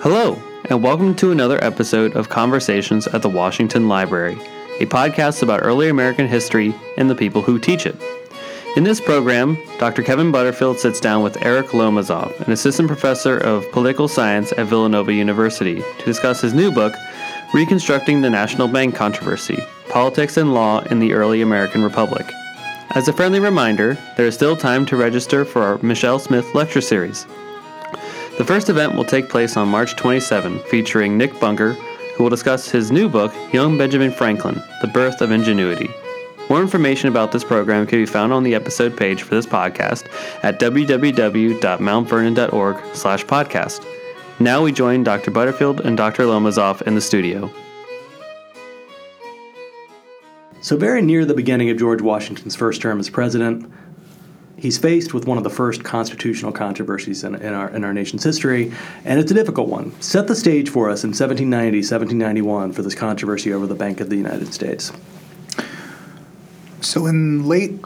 Hello, 0.00 0.40
and 0.70 0.80
welcome 0.80 1.12
to 1.16 1.32
another 1.32 1.62
episode 1.62 2.14
of 2.14 2.28
Conversations 2.28 3.08
at 3.08 3.20
the 3.20 3.28
Washington 3.28 3.88
Library, 3.88 4.34
a 4.78 4.86
podcast 4.86 5.42
about 5.42 5.64
early 5.64 5.88
American 5.88 6.28
history 6.28 6.72
and 6.96 7.10
the 7.10 7.16
people 7.16 7.42
who 7.42 7.58
teach 7.58 7.84
it. 7.84 7.96
In 8.76 8.84
this 8.84 9.00
program, 9.00 9.58
Dr. 9.80 10.04
Kevin 10.04 10.30
Butterfield 10.30 10.78
sits 10.78 11.00
down 11.00 11.24
with 11.24 11.44
Eric 11.44 11.70
Lomazoff, 11.70 12.38
an 12.46 12.52
assistant 12.52 12.86
professor 12.86 13.38
of 13.38 13.68
political 13.72 14.06
science 14.06 14.52
at 14.56 14.68
Villanova 14.68 15.12
University, 15.12 15.82
to 15.98 16.04
discuss 16.04 16.40
his 16.40 16.54
new 16.54 16.70
book, 16.70 16.94
Reconstructing 17.52 18.20
the 18.20 18.30
National 18.30 18.68
Bank 18.68 18.94
Controversy 18.94 19.58
Politics 19.88 20.36
and 20.36 20.54
Law 20.54 20.78
in 20.92 21.00
the 21.00 21.12
Early 21.12 21.42
American 21.42 21.82
Republic. 21.82 22.30
As 22.90 23.08
a 23.08 23.12
friendly 23.12 23.40
reminder, 23.40 23.98
there 24.16 24.26
is 24.26 24.36
still 24.36 24.56
time 24.56 24.86
to 24.86 24.96
register 24.96 25.44
for 25.44 25.62
our 25.62 25.78
Michelle 25.78 26.20
Smith 26.20 26.54
lecture 26.54 26.80
series. 26.80 27.26
The 28.38 28.44
first 28.44 28.70
event 28.70 28.94
will 28.94 29.04
take 29.04 29.28
place 29.28 29.56
on 29.56 29.68
March 29.68 29.96
27, 29.96 30.60
featuring 30.70 31.18
Nick 31.18 31.40
Bunker, 31.40 31.72
who 31.72 32.22
will 32.22 32.30
discuss 32.30 32.70
his 32.70 32.92
new 32.92 33.08
book, 33.08 33.34
Young 33.52 33.76
Benjamin 33.76 34.12
Franklin 34.12 34.62
The 34.80 34.86
Birth 34.86 35.20
of 35.20 35.32
Ingenuity. 35.32 35.90
More 36.48 36.62
information 36.62 37.08
about 37.08 37.32
this 37.32 37.42
program 37.42 37.84
can 37.84 37.98
be 37.98 38.06
found 38.06 38.32
on 38.32 38.44
the 38.44 38.54
episode 38.54 38.96
page 38.96 39.22
for 39.22 39.34
this 39.34 39.44
podcast 39.44 40.06
at 40.44 40.60
www.mountvernon.org 40.60 42.94
slash 42.94 43.24
podcast. 43.24 43.84
Now 44.38 44.62
we 44.62 44.70
join 44.70 45.02
Dr. 45.02 45.32
Butterfield 45.32 45.80
and 45.80 45.96
Dr. 45.96 46.22
Lomazoff 46.22 46.82
in 46.82 46.94
the 46.94 47.00
studio. 47.00 47.50
So, 50.60 50.76
very 50.76 51.02
near 51.02 51.24
the 51.24 51.34
beginning 51.34 51.70
of 51.70 51.76
George 51.76 52.02
Washington's 52.02 52.54
first 52.54 52.80
term 52.80 53.00
as 53.00 53.10
president, 53.10 53.68
he's 54.58 54.76
faced 54.76 55.14
with 55.14 55.26
one 55.26 55.38
of 55.38 55.44
the 55.44 55.50
first 55.50 55.84
constitutional 55.84 56.52
controversies 56.52 57.24
in, 57.24 57.34
in, 57.36 57.54
our, 57.54 57.70
in 57.70 57.84
our 57.84 57.94
nation's 57.94 58.24
history, 58.24 58.72
and 59.04 59.18
it's 59.18 59.30
a 59.30 59.34
difficult 59.34 59.68
one. 59.68 59.98
Set 60.00 60.26
the 60.26 60.34
stage 60.34 60.68
for 60.68 60.90
us 60.90 61.04
in 61.04 61.10
1790, 61.10 61.78
1791 61.78 62.72
for 62.72 62.82
this 62.82 62.94
controversy 62.94 63.52
over 63.52 63.66
the 63.66 63.74
Bank 63.74 64.00
of 64.00 64.10
the 64.10 64.16
United 64.16 64.52
States. 64.52 64.92
So, 66.80 67.06
in 67.06 67.46
late, 67.46 67.80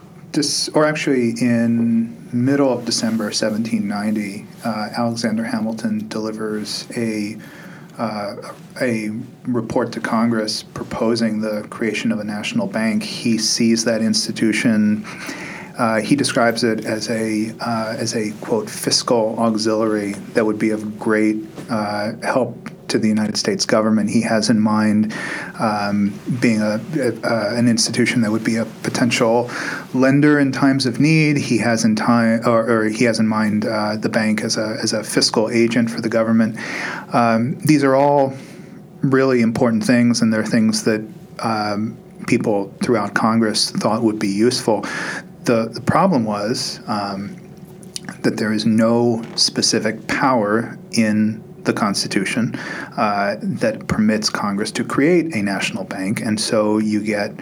or 0.74 0.84
actually 0.84 1.30
in 1.40 2.16
middle 2.32 2.72
of 2.72 2.84
December 2.84 3.24
1790, 3.24 4.46
uh, 4.64 4.88
Alexander 4.96 5.44
Hamilton 5.44 6.08
delivers 6.08 6.86
a 6.96 7.36
uh, 7.98 8.54
a 8.80 9.10
report 9.44 9.92
to 9.92 10.00
Congress 10.00 10.62
proposing 10.62 11.42
the 11.42 11.66
creation 11.68 12.10
of 12.10 12.18
a 12.20 12.24
national 12.24 12.66
bank. 12.66 13.02
He 13.02 13.36
sees 13.36 13.84
that 13.84 14.00
institution. 14.00 15.04
Uh, 15.78 16.00
he 16.00 16.16
describes 16.16 16.64
it 16.64 16.84
as 16.84 17.08
a 17.10 17.54
uh, 17.60 17.94
as 17.98 18.14
a 18.14 18.32
quote 18.40 18.68
fiscal 18.68 19.38
auxiliary 19.38 20.12
that 20.34 20.44
would 20.44 20.58
be 20.58 20.70
of 20.70 20.98
great 20.98 21.36
uh, 21.70 22.12
help 22.22 22.70
to 22.88 22.98
the 22.98 23.08
United 23.08 23.38
States 23.38 23.64
government. 23.64 24.10
He 24.10 24.20
has 24.20 24.50
in 24.50 24.60
mind 24.60 25.14
um, 25.58 26.18
being 26.40 26.60
a, 26.60 26.78
a, 26.98 27.56
an 27.56 27.66
institution 27.66 28.20
that 28.20 28.30
would 28.30 28.44
be 28.44 28.56
a 28.56 28.66
potential 28.82 29.50
lender 29.94 30.38
in 30.38 30.52
times 30.52 30.84
of 30.84 31.00
need. 31.00 31.38
He 31.38 31.56
has 31.58 31.84
in 31.84 31.96
time, 31.96 32.42
or, 32.46 32.70
or 32.70 32.84
he 32.84 33.04
has 33.04 33.18
in 33.18 33.26
mind 33.26 33.64
uh, 33.64 33.96
the 33.96 34.10
bank 34.10 34.42
as 34.42 34.58
a 34.58 34.76
as 34.82 34.92
a 34.92 35.02
fiscal 35.02 35.48
agent 35.50 35.90
for 35.90 36.00
the 36.00 36.10
government. 36.10 36.58
Um, 37.14 37.58
these 37.60 37.82
are 37.82 37.94
all 37.94 38.34
really 39.00 39.40
important 39.40 39.84
things, 39.84 40.20
and 40.20 40.32
they're 40.32 40.44
things 40.44 40.84
that. 40.84 41.02
Um, 41.38 41.96
people 42.28 42.72
throughout 42.84 43.14
Congress 43.14 43.70
thought 43.72 44.00
would 44.00 44.18
be 44.18 44.28
useful. 44.28 44.84
The, 45.44 45.68
the 45.68 45.80
problem 45.80 46.24
was 46.24 46.80
um, 46.86 47.36
that 48.20 48.36
there 48.36 48.52
is 48.52 48.64
no 48.64 49.22
specific 49.34 50.06
power 50.06 50.78
in 50.92 51.42
the 51.64 51.72
Constitution 51.72 52.54
uh, 52.96 53.36
that 53.40 53.86
permits 53.86 54.28
Congress 54.28 54.70
to 54.72 54.84
create 54.84 55.34
a 55.34 55.42
national 55.42 55.84
bank, 55.84 56.20
and 56.20 56.40
so 56.40 56.78
you 56.78 57.02
get 57.02 57.32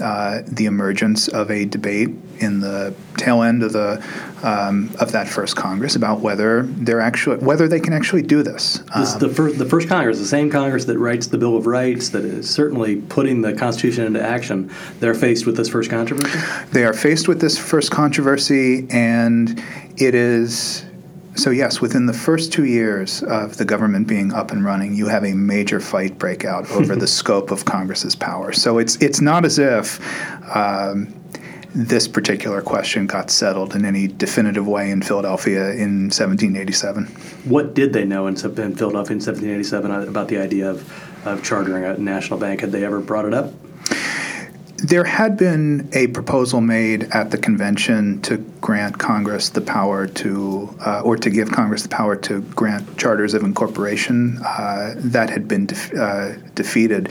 uh, 0.00 0.42
the 0.46 0.66
emergence 0.66 1.28
of 1.28 1.50
a 1.50 1.64
debate 1.64 2.10
in 2.38 2.60
the 2.60 2.94
tail 3.16 3.42
end 3.42 3.62
of 3.62 3.72
the 3.72 4.02
um, 4.42 4.90
of 5.00 5.12
that 5.12 5.26
first 5.28 5.56
Congress 5.56 5.96
about 5.96 6.20
whether 6.20 6.62
they're 6.62 7.00
actually 7.00 7.38
whether 7.38 7.66
they 7.68 7.80
can 7.80 7.92
actually 7.92 8.22
do 8.22 8.42
this. 8.42 8.82
this 8.96 9.14
um, 9.14 9.20
the 9.20 9.28
first 9.28 9.58
the 9.58 9.66
first 9.66 9.88
Congress, 9.88 10.18
the 10.18 10.26
same 10.26 10.50
Congress 10.50 10.84
that 10.86 10.98
writes 10.98 11.26
the 11.26 11.38
Bill 11.38 11.56
of 11.56 11.66
Rights, 11.66 12.10
that 12.10 12.24
is 12.24 12.48
certainly 12.48 12.96
putting 12.96 13.42
the 13.42 13.54
Constitution 13.54 14.04
into 14.04 14.22
action. 14.22 14.70
They're 15.00 15.14
faced 15.14 15.46
with 15.46 15.56
this 15.56 15.68
first 15.68 15.90
controversy. 15.90 16.38
They 16.72 16.84
are 16.84 16.92
faced 16.92 17.28
with 17.28 17.40
this 17.40 17.58
first 17.58 17.90
controversy, 17.90 18.86
and 18.90 19.62
it 19.96 20.14
is 20.14 20.84
so, 21.36 21.50
yes, 21.50 21.80
within 21.80 22.06
the 22.06 22.12
first 22.12 22.52
two 22.52 22.64
years 22.64 23.22
of 23.22 23.56
the 23.58 23.64
government 23.64 24.08
being 24.08 24.32
up 24.32 24.50
and 24.50 24.64
running, 24.64 24.94
you 24.94 25.06
have 25.06 25.24
a 25.24 25.34
major 25.34 25.80
fight 25.80 26.18
break 26.18 26.44
out 26.44 26.70
over 26.72 26.96
the 26.96 27.06
scope 27.06 27.50
of 27.50 27.64
Congress's 27.64 28.16
power. 28.16 28.52
So, 28.52 28.78
it's, 28.78 28.96
it's 28.96 29.20
not 29.20 29.44
as 29.44 29.58
if 29.58 30.00
um, 30.54 31.14
this 31.74 32.08
particular 32.08 32.62
question 32.62 33.06
got 33.06 33.30
settled 33.30 33.74
in 33.74 33.84
any 33.84 34.08
definitive 34.08 34.66
way 34.66 34.90
in 34.90 35.02
Philadelphia 35.02 35.72
in 35.72 36.08
1787. 36.08 37.04
What 37.44 37.74
did 37.74 37.92
they 37.92 38.06
know 38.06 38.26
in, 38.26 38.34
in 38.34 38.74
Philadelphia 38.74 39.12
in 39.12 39.20
1787 39.20 39.90
about 40.08 40.28
the 40.28 40.38
idea 40.38 40.70
of, 40.70 41.26
of 41.26 41.44
chartering 41.44 41.84
a 41.84 41.98
national 41.98 42.38
bank? 42.40 42.62
Had 42.62 42.72
they 42.72 42.84
ever 42.84 43.00
brought 43.00 43.26
it 43.26 43.34
up? 43.34 43.52
There 44.78 45.04
had 45.04 45.38
been 45.38 45.88
a 45.92 46.08
proposal 46.08 46.60
made 46.60 47.04
at 47.04 47.30
the 47.30 47.38
convention 47.38 48.20
to 48.22 48.36
grant 48.60 48.98
Congress 48.98 49.48
the 49.48 49.62
power 49.62 50.06
to, 50.06 50.76
uh, 50.84 51.00
or 51.00 51.16
to 51.16 51.30
give 51.30 51.50
Congress 51.50 51.82
the 51.82 51.88
power 51.88 52.14
to 52.16 52.42
grant 52.42 52.98
charters 52.98 53.32
of 53.32 53.42
incorporation. 53.42 54.38
Uh, 54.44 54.94
that 54.96 55.30
had 55.30 55.48
been 55.48 55.68
uh, 55.98 56.34
defeated. 56.54 57.08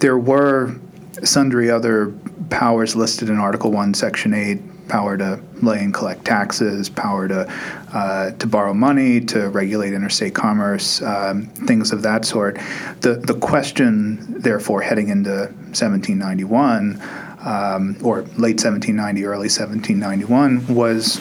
There 0.00 0.18
were 0.18 0.76
sundry 1.24 1.70
other 1.70 2.12
powers 2.48 2.96
listed 2.96 3.28
in 3.28 3.36
Article 3.36 3.70
1, 3.70 3.94
Section 3.94 4.34
8 4.34 4.60
power 4.90 5.16
to 5.16 5.40
lay 5.62 5.78
and 5.78 5.94
collect 5.94 6.24
taxes, 6.24 6.90
power 6.90 7.28
to 7.28 7.48
uh, 7.94 8.32
to 8.32 8.46
borrow 8.46 8.74
money, 8.74 9.20
to 9.20 9.48
regulate 9.48 9.94
interstate 9.94 10.34
commerce, 10.34 11.00
um, 11.02 11.46
things 11.46 11.92
of 11.92 12.02
that 12.02 12.26
sort. 12.26 12.58
The 13.00 13.14
the 13.14 13.34
question, 13.34 14.40
therefore, 14.40 14.82
heading 14.82 15.08
into 15.08 15.30
1791. 15.30 17.00
Um, 17.42 17.96
or 18.02 18.20
late 18.36 18.60
1790, 18.60 19.24
early 19.24 19.48
1791, 19.48 20.74
was 20.74 21.16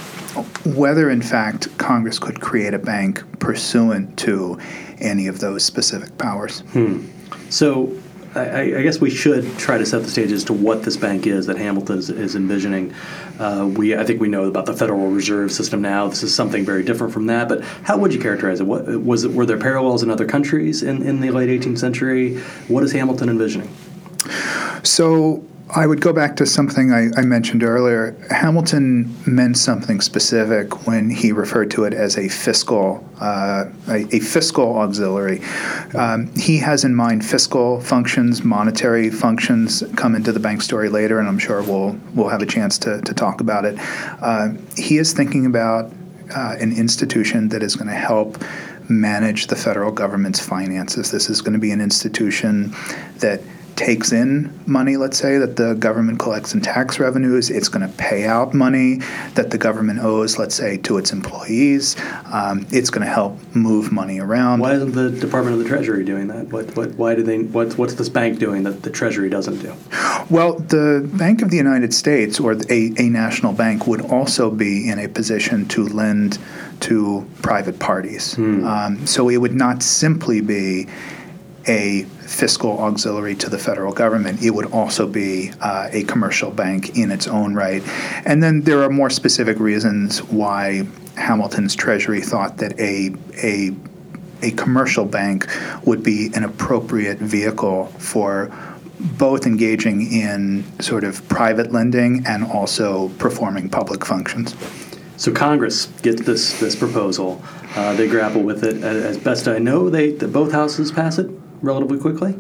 whether 0.66 1.10
in 1.10 1.22
fact 1.22 1.70
Congress 1.78 2.20
could 2.20 2.42
create 2.42 2.74
a 2.74 2.78
bank 2.78 3.24
pursuant 3.40 4.20
to 4.20 4.60
any 5.00 5.28
of 5.28 5.40
those 5.40 5.64
specific 5.64 6.18
powers. 6.18 6.60
Hmm. 6.74 7.06
So 7.50 7.98
I, 8.36 8.78
I, 8.78 8.82
guess 8.84 9.02
we 9.02 9.10
should 9.10 9.58
try 9.58 9.78
to 9.78 9.86
set 9.86 10.04
the 10.04 10.10
stage 10.10 10.32
as 10.32 10.44
to 10.46 10.54
what 10.54 10.84
this 10.84 10.98
bank 10.98 11.26
is 11.26 11.48
that 11.48 11.58
Hamilton 11.58 11.98
is, 11.98 12.10
is 12.10 12.36
envisioning. 12.36 12.94
Uh, 13.40 13.70
we, 13.76 13.96
I 13.96 14.04
think 14.04 14.22
we 14.22 14.28
know 14.28 14.46
about 14.46 14.68
the 14.68 14.74
Federal 14.74 15.08
Reserve 15.08 15.52
System 15.52 15.82
now. 15.82 16.08
This 16.08 16.22
is 16.22 16.34
something 16.34 16.64
very 16.64 16.84
different 16.84 17.12
from 17.12 17.26
that. 17.26 17.50
But 17.50 17.64
how 17.64 17.98
would 17.98 18.14
you 18.14 18.20
characterize 18.20 18.60
it? 18.60 18.66
What 18.66 18.86
was 19.02 19.24
it? 19.24 19.32
Were 19.32 19.46
there 19.46 19.58
parallels 19.58 20.04
in 20.04 20.12
other 20.12 20.26
countries 20.26 20.84
in, 20.84 21.02
in 21.02 21.22
the 21.22 21.32
late 21.32 21.50
18th 21.50 21.80
century? 21.80 22.38
What 22.68 22.84
is 22.84 22.92
Hamilton 22.92 23.30
envisioning? 23.30 23.74
So 24.84 25.44
I 25.72 25.86
would 25.86 26.02
go 26.02 26.14
back 26.14 26.36
to 26.38 26.48
something 26.48 26.92
I, 26.92 27.10
I, 27.16 27.22
mentioned 27.22 27.64
earlier. 27.64 28.16
Hamilton 28.32 29.16
meant 29.28 29.56
something 29.56 30.02
specific 30.02 30.88
when 30.88 31.12
he 31.12 31.32
referred 31.32 31.70
to 31.72 31.84
it 31.84 31.94
as 31.94 32.18
a 32.18 32.28
fiscal, 32.28 33.08
uh, 33.22 33.66
a, 33.88 34.16
a, 34.16 34.20
fiscal 34.20 34.80
auxiliary. 34.80 35.42
Um, 35.94 36.34
he 36.36 36.58
has 36.58 36.86
in 36.86 36.96
mind 36.96 37.24
fiscal 37.24 37.82
functions, 37.82 38.44
monetary 38.44 39.12
functions 39.12 39.84
come 39.96 40.16
into 40.16 40.32
the 40.32 40.40
bank 40.40 40.64
story 40.64 40.90
later, 40.90 41.20
and 41.20 41.28
I'm 41.28 41.40
sure 41.40 41.62
we'll 41.62 42.00
we'll 42.16 42.30
have 42.30 42.42
a 42.42 42.48
chance 42.48 42.80
to, 42.80 43.02
to 43.02 43.14
talk 43.14 43.40
about 43.40 43.66
it. 43.66 43.76
Uh, 44.22 44.54
he 44.76 44.98
is 44.98 45.14
thinking 45.14 45.46
about 45.46 45.92
uh, 46.36 46.56
an 46.60 46.76
institution 46.76 47.50
that 47.50 47.62
is 47.62 47.76
going 47.76 47.90
to 47.90 47.94
help 47.94 48.44
manage 48.90 49.48
the 49.48 49.56
federal 49.56 49.92
government's 49.92 50.40
finances. 50.40 51.12
This 51.12 51.30
is 51.30 51.42
going 51.42 51.54
to 51.54 51.60
be 51.60 51.70
an 51.70 51.80
institution 51.80 52.74
that 53.18 53.42
takes 53.80 54.12
in 54.12 54.54
money, 54.68 54.98
let's 54.98 55.18
say, 55.18 55.38
that 55.38 55.56
the 55.56 55.74
government 55.76 56.20
collects 56.20 56.54
in 56.54 56.60
tax 56.60 57.00
revenues. 57.00 57.50
It's 57.50 57.70
going 57.70 57.90
to 57.90 57.98
pay 57.98 58.26
out 58.26 58.54
money 58.54 58.96
that 59.36 59.52
the 59.52 59.58
government 59.58 60.00
owes, 60.02 60.38
let's 60.38 60.54
say, 60.54 60.76
to 60.80 60.98
its 60.98 61.14
employees. 61.14 61.96
Um, 62.26 62.68
it's 62.72 62.90
going 62.90 63.06
to 63.08 63.12
help 63.12 63.40
move 63.56 63.94
money 63.94 64.20
around. 64.20 64.60
Why 64.60 64.74
isn't 64.74 64.92
the 64.92 65.10
Department 65.10 65.56
of 65.56 65.64
the 65.64 65.70
Treasury 65.70 66.04
doing 66.04 66.28
that? 66.28 66.48
What, 66.48 66.76
what, 66.76 66.96
why 66.96 67.16
do 67.16 67.24
they? 67.24 67.40
What, 67.40 67.78
what's 67.78 67.94
this 67.94 68.10
bank 68.10 68.38
doing 68.38 68.64
that 68.64 68.84
the 68.84 68.90
Treasury 68.90 69.30
doesn't 69.30 69.60
do? 69.60 69.74
Well, 70.30 70.60
the 70.60 71.10
Bank 71.14 71.42
of 71.42 71.50
the 71.50 71.58
United 71.58 71.94
States, 71.94 72.38
or 72.38 72.52
a, 72.70 72.94
a 72.98 73.10
national 73.10 73.54
bank, 73.54 73.88
would 73.88 74.02
also 74.02 74.52
be 74.52 74.90
in 74.90 75.00
a 75.00 75.08
position 75.08 75.66
to 75.70 75.88
lend 75.88 76.38
to 76.82 77.26
private 77.42 77.80
parties. 77.80 78.36
Hmm. 78.36 78.66
Um, 78.66 79.08
so 79.08 79.30
it 79.30 79.38
would 79.38 79.56
not 79.56 79.82
simply 79.84 80.42
be 80.42 80.88
a 81.68 82.04
fiscal 82.22 82.80
auxiliary 82.80 83.36
to 83.36 83.50
the 83.50 83.58
federal 83.58 83.94
government. 83.94 84.42
It 84.44 84.52
would 84.52 84.72
also 84.72 85.08
be 85.08 85.52
uh, 85.62 85.90
a 85.92 86.04
commercial 86.04 86.52
bank 86.52 86.98
in 86.98 87.12
its 87.12 87.28
own 87.28 87.54
right. 87.54 87.84
And 88.26 88.42
then 88.42 88.62
there 88.62 88.84
are 88.84 88.90
more 88.90 89.10
specific 89.10 89.60
reasons 89.60 90.20
why 90.24 90.88
Hamilton's 91.16 91.76
Treasury 91.76 92.22
thought 92.22 92.58
that 92.58 92.80
a 92.80 93.14
a 93.44 93.76
a 94.42 94.52
commercial 94.52 95.06
bank 95.06 95.48
would 95.84 96.02
be 96.02 96.32
an 96.34 96.46
appropriate 96.46 97.18
vehicle 97.18 97.88
for 97.98 98.52
both 99.18 99.46
engaging 99.46 100.12
in 100.12 100.64
sort 100.82 101.04
of 101.04 101.28
private 101.28 101.72
lending 101.72 102.26
and 102.26 102.46
also 102.46 103.10
performing 103.18 103.70
public 103.70 104.06
functions. 104.06 104.56
So 105.18 105.34
Congress 105.34 105.88
gets 106.02 106.22
this 106.22 106.58
this 106.60 106.76
proposal. 106.76 107.42
Uh, 107.76 107.94
they 107.96 108.08
grapple 108.08 108.42
with 108.42 108.64
it. 108.64 108.82
As 108.84 109.18
best 109.18 109.48
I 109.48 109.60
know, 109.60 109.90
they 109.90 110.12
the, 110.12 110.28
both 110.28 110.54
houses 110.54 110.92
pass 110.92 111.20
it 111.20 111.30
relatively 111.62 112.00
quickly. 112.00 112.36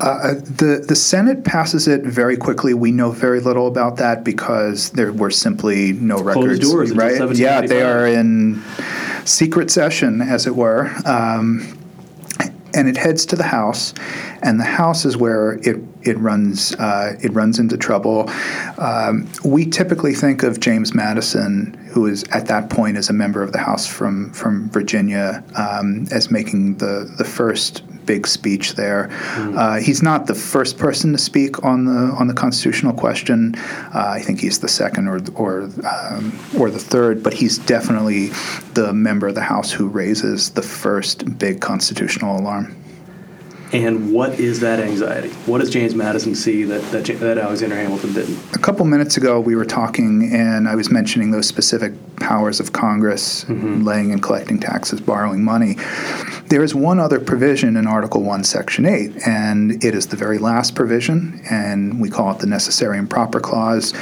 Uh, 0.00 0.34
the 0.34 0.84
the 0.86 0.96
Senate 0.96 1.44
passes 1.44 1.88
it 1.88 2.02
very 2.02 2.36
quickly. 2.36 2.74
We 2.74 2.92
know 2.92 3.10
very 3.10 3.40
little 3.40 3.66
about 3.66 3.96
that 3.96 4.24
because 4.24 4.90
there 4.90 5.12
were 5.12 5.30
simply 5.30 5.92
no 5.92 6.16
Closed 6.16 6.36
records. 6.36 6.70
doors 6.70 6.92
right? 6.92 7.36
Yeah, 7.36 7.62
they 7.62 7.82
are 7.82 8.06
in 8.06 8.62
secret 9.24 9.70
session, 9.70 10.20
as 10.20 10.46
it 10.46 10.56
were. 10.56 10.90
Um, 11.04 11.76
and 12.74 12.88
it 12.88 12.96
heads 12.96 13.26
to 13.26 13.36
the 13.36 13.44
House, 13.44 13.94
and 14.42 14.60
the 14.60 14.64
House 14.64 15.04
is 15.04 15.16
where 15.16 15.54
it 15.68 15.82
it 16.02 16.16
runs 16.18 16.74
uh, 16.76 17.16
it 17.20 17.32
runs 17.32 17.58
into 17.58 17.76
trouble. 17.76 18.30
Um, 18.78 19.28
we 19.44 19.66
typically 19.66 20.14
think 20.14 20.42
of 20.42 20.60
James 20.60 20.94
Madison, 20.94 21.74
who 21.90 22.06
is 22.06 22.24
at 22.30 22.46
that 22.46 22.70
point 22.70 22.96
as 22.96 23.10
a 23.10 23.12
member 23.12 23.42
of 23.42 23.52
the 23.52 23.58
House 23.58 23.86
from 23.86 24.32
from 24.32 24.70
Virginia, 24.70 25.42
um, 25.56 26.06
as 26.12 26.30
making 26.30 26.76
the 26.76 27.12
the 27.18 27.24
first 27.24 27.82
big 28.10 28.26
speech 28.26 28.74
there. 28.74 29.08
Uh, 29.56 29.78
he's 29.78 30.02
not 30.02 30.26
the 30.26 30.34
first 30.34 30.78
person 30.78 31.12
to 31.12 31.18
speak 31.18 31.64
on 31.64 31.84
the 31.84 32.12
on 32.18 32.26
the 32.26 32.34
constitutional 32.34 32.92
question. 32.92 33.54
Uh, 33.94 34.18
I 34.18 34.20
think 34.20 34.40
he's 34.40 34.58
the 34.58 34.68
second 34.82 35.06
or 35.06 35.20
or 35.36 35.70
um, 35.94 36.36
or 36.58 36.70
the 36.70 36.84
third, 36.92 37.22
but 37.22 37.32
he's 37.32 37.56
definitely 37.58 38.30
the 38.74 38.92
member 38.92 39.28
of 39.28 39.36
the 39.36 39.46
House 39.54 39.70
who 39.70 39.86
raises 39.86 40.50
the 40.50 40.62
first 40.62 41.38
big 41.38 41.60
constitutional 41.60 42.36
alarm. 42.40 42.74
And 43.72 44.12
what 44.12 44.40
is 44.40 44.60
that 44.60 44.80
anxiety? 44.80 45.28
What 45.46 45.58
does 45.58 45.70
James 45.70 45.94
Madison 45.94 46.34
see 46.34 46.64
that 46.64 46.82
that, 46.90 47.04
that 47.20 47.38
Alexander 47.38 47.76
Hamilton 47.76 48.12
didn't? 48.12 48.56
A 48.56 48.58
couple 48.58 48.84
minutes 48.84 49.16
ago, 49.16 49.38
we 49.38 49.54
were 49.54 49.64
talking, 49.64 50.32
and 50.32 50.68
I 50.68 50.74
was 50.74 50.90
mentioning 50.90 51.30
those 51.30 51.46
specific 51.46 51.92
powers 52.16 52.58
of 52.58 52.72
Congress, 52.72 53.44
mm-hmm. 53.44 53.82
laying 53.82 54.12
and 54.12 54.22
collecting 54.22 54.58
taxes, 54.58 55.00
borrowing 55.00 55.44
money. 55.44 55.76
There 56.48 56.64
is 56.64 56.74
one 56.74 56.98
other 56.98 57.20
provision 57.20 57.76
in 57.76 57.86
Article 57.86 58.22
1, 58.22 58.42
Section 58.42 58.86
8, 58.86 59.26
and 59.26 59.84
it 59.84 59.94
is 59.94 60.08
the 60.08 60.16
very 60.16 60.38
last 60.38 60.74
provision, 60.74 61.40
and 61.48 62.00
we 62.00 62.10
call 62.10 62.32
it 62.32 62.40
the 62.40 62.46
Necessary 62.46 62.98
and 62.98 63.08
Proper 63.08 63.38
Clause. 63.38 63.94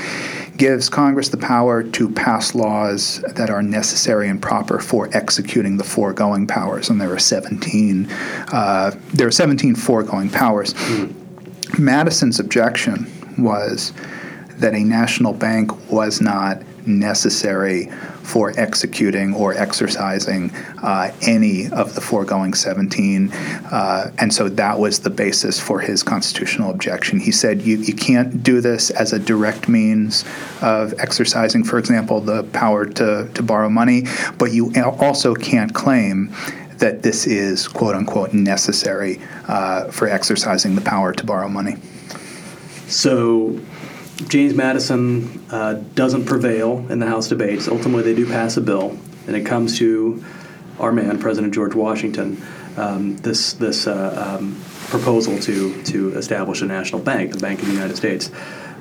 Gives 0.58 0.88
Congress 0.88 1.28
the 1.28 1.38
power 1.38 1.82
to 1.82 2.10
pass 2.10 2.54
laws 2.54 3.22
that 3.34 3.48
are 3.48 3.62
necessary 3.62 4.28
and 4.28 4.42
proper 4.42 4.80
for 4.80 5.08
executing 5.16 5.76
the 5.76 5.84
foregoing 5.84 6.46
powers, 6.46 6.90
and 6.90 7.00
there 7.00 7.12
are 7.12 7.18
17. 7.18 8.10
Uh, 8.52 8.90
there 9.14 9.28
are 9.28 9.30
17 9.30 9.76
foregoing 9.76 10.28
powers. 10.28 10.74
Madison's 11.78 12.40
objection 12.40 13.06
was 13.38 13.92
that 14.56 14.74
a 14.74 14.82
national 14.82 15.32
bank 15.32 15.90
was 15.90 16.20
not 16.20 16.60
necessary 16.88 17.86
for 18.22 18.52
executing 18.58 19.34
or 19.34 19.54
exercising 19.54 20.50
uh, 20.82 21.10
any 21.22 21.68
of 21.70 21.94
the 21.94 22.00
foregoing 22.00 22.54
17. 22.54 23.30
Uh, 23.32 24.10
and 24.18 24.32
so 24.32 24.48
that 24.48 24.78
was 24.78 25.00
the 25.00 25.10
basis 25.10 25.60
for 25.60 25.80
his 25.80 26.02
constitutional 26.02 26.70
objection. 26.70 27.20
He 27.20 27.32
said 27.32 27.62
you, 27.62 27.76
you 27.78 27.94
can't 27.94 28.42
do 28.42 28.60
this 28.60 28.90
as 28.90 29.12
a 29.12 29.18
direct 29.18 29.68
means 29.68 30.24
of 30.60 30.94
exercising, 30.98 31.64
for 31.64 31.78
example, 31.78 32.20
the 32.20 32.42
power 32.44 32.84
to, 32.84 33.30
to 33.32 33.42
borrow 33.42 33.68
money, 33.68 34.04
but 34.36 34.52
you 34.52 34.72
also 35.00 35.34
can't 35.34 35.72
claim 35.72 36.34
that 36.78 37.02
this 37.02 37.26
is 37.26 37.68
quote 37.68 37.94
unquote 37.94 38.32
necessary 38.32 39.20
uh, 39.48 39.90
for 39.90 40.08
exercising 40.08 40.74
the 40.74 40.80
power 40.80 41.12
to 41.12 41.24
borrow 41.24 41.48
money. 41.48 41.76
So 42.86 43.60
James 44.26 44.54
Madison 44.54 45.44
uh, 45.50 45.74
doesn't 45.94 46.24
prevail 46.24 46.84
in 46.90 46.98
the 46.98 47.06
House 47.06 47.28
debates. 47.28 47.68
Ultimately, 47.68 48.02
they 48.02 48.14
do 48.14 48.26
pass 48.26 48.56
a 48.56 48.60
bill, 48.60 48.98
and 49.26 49.36
it 49.36 49.46
comes 49.46 49.78
to 49.78 50.24
our 50.80 50.92
man, 50.92 51.18
President 51.18 51.54
George 51.54 51.74
Washington. 51.74 52.42
Um, 52.76 53.16
this 53.18 53.54
this 53.54 53.86
uh, 53.86 54.38
um, 54.38 54.60
proposal 54.88 55.38
to 55.40 55.82
to 55.84 56.16
establish 56.16 56.62
a 56.62 56.66
national 56.66 57.00
bank, 57.02 57.32
the 57.32 57.38
Bank 57.38 57.60
of 57.60 57.66
the 57.66 57.72
United 57.72 57.96
States. 57.96 58.30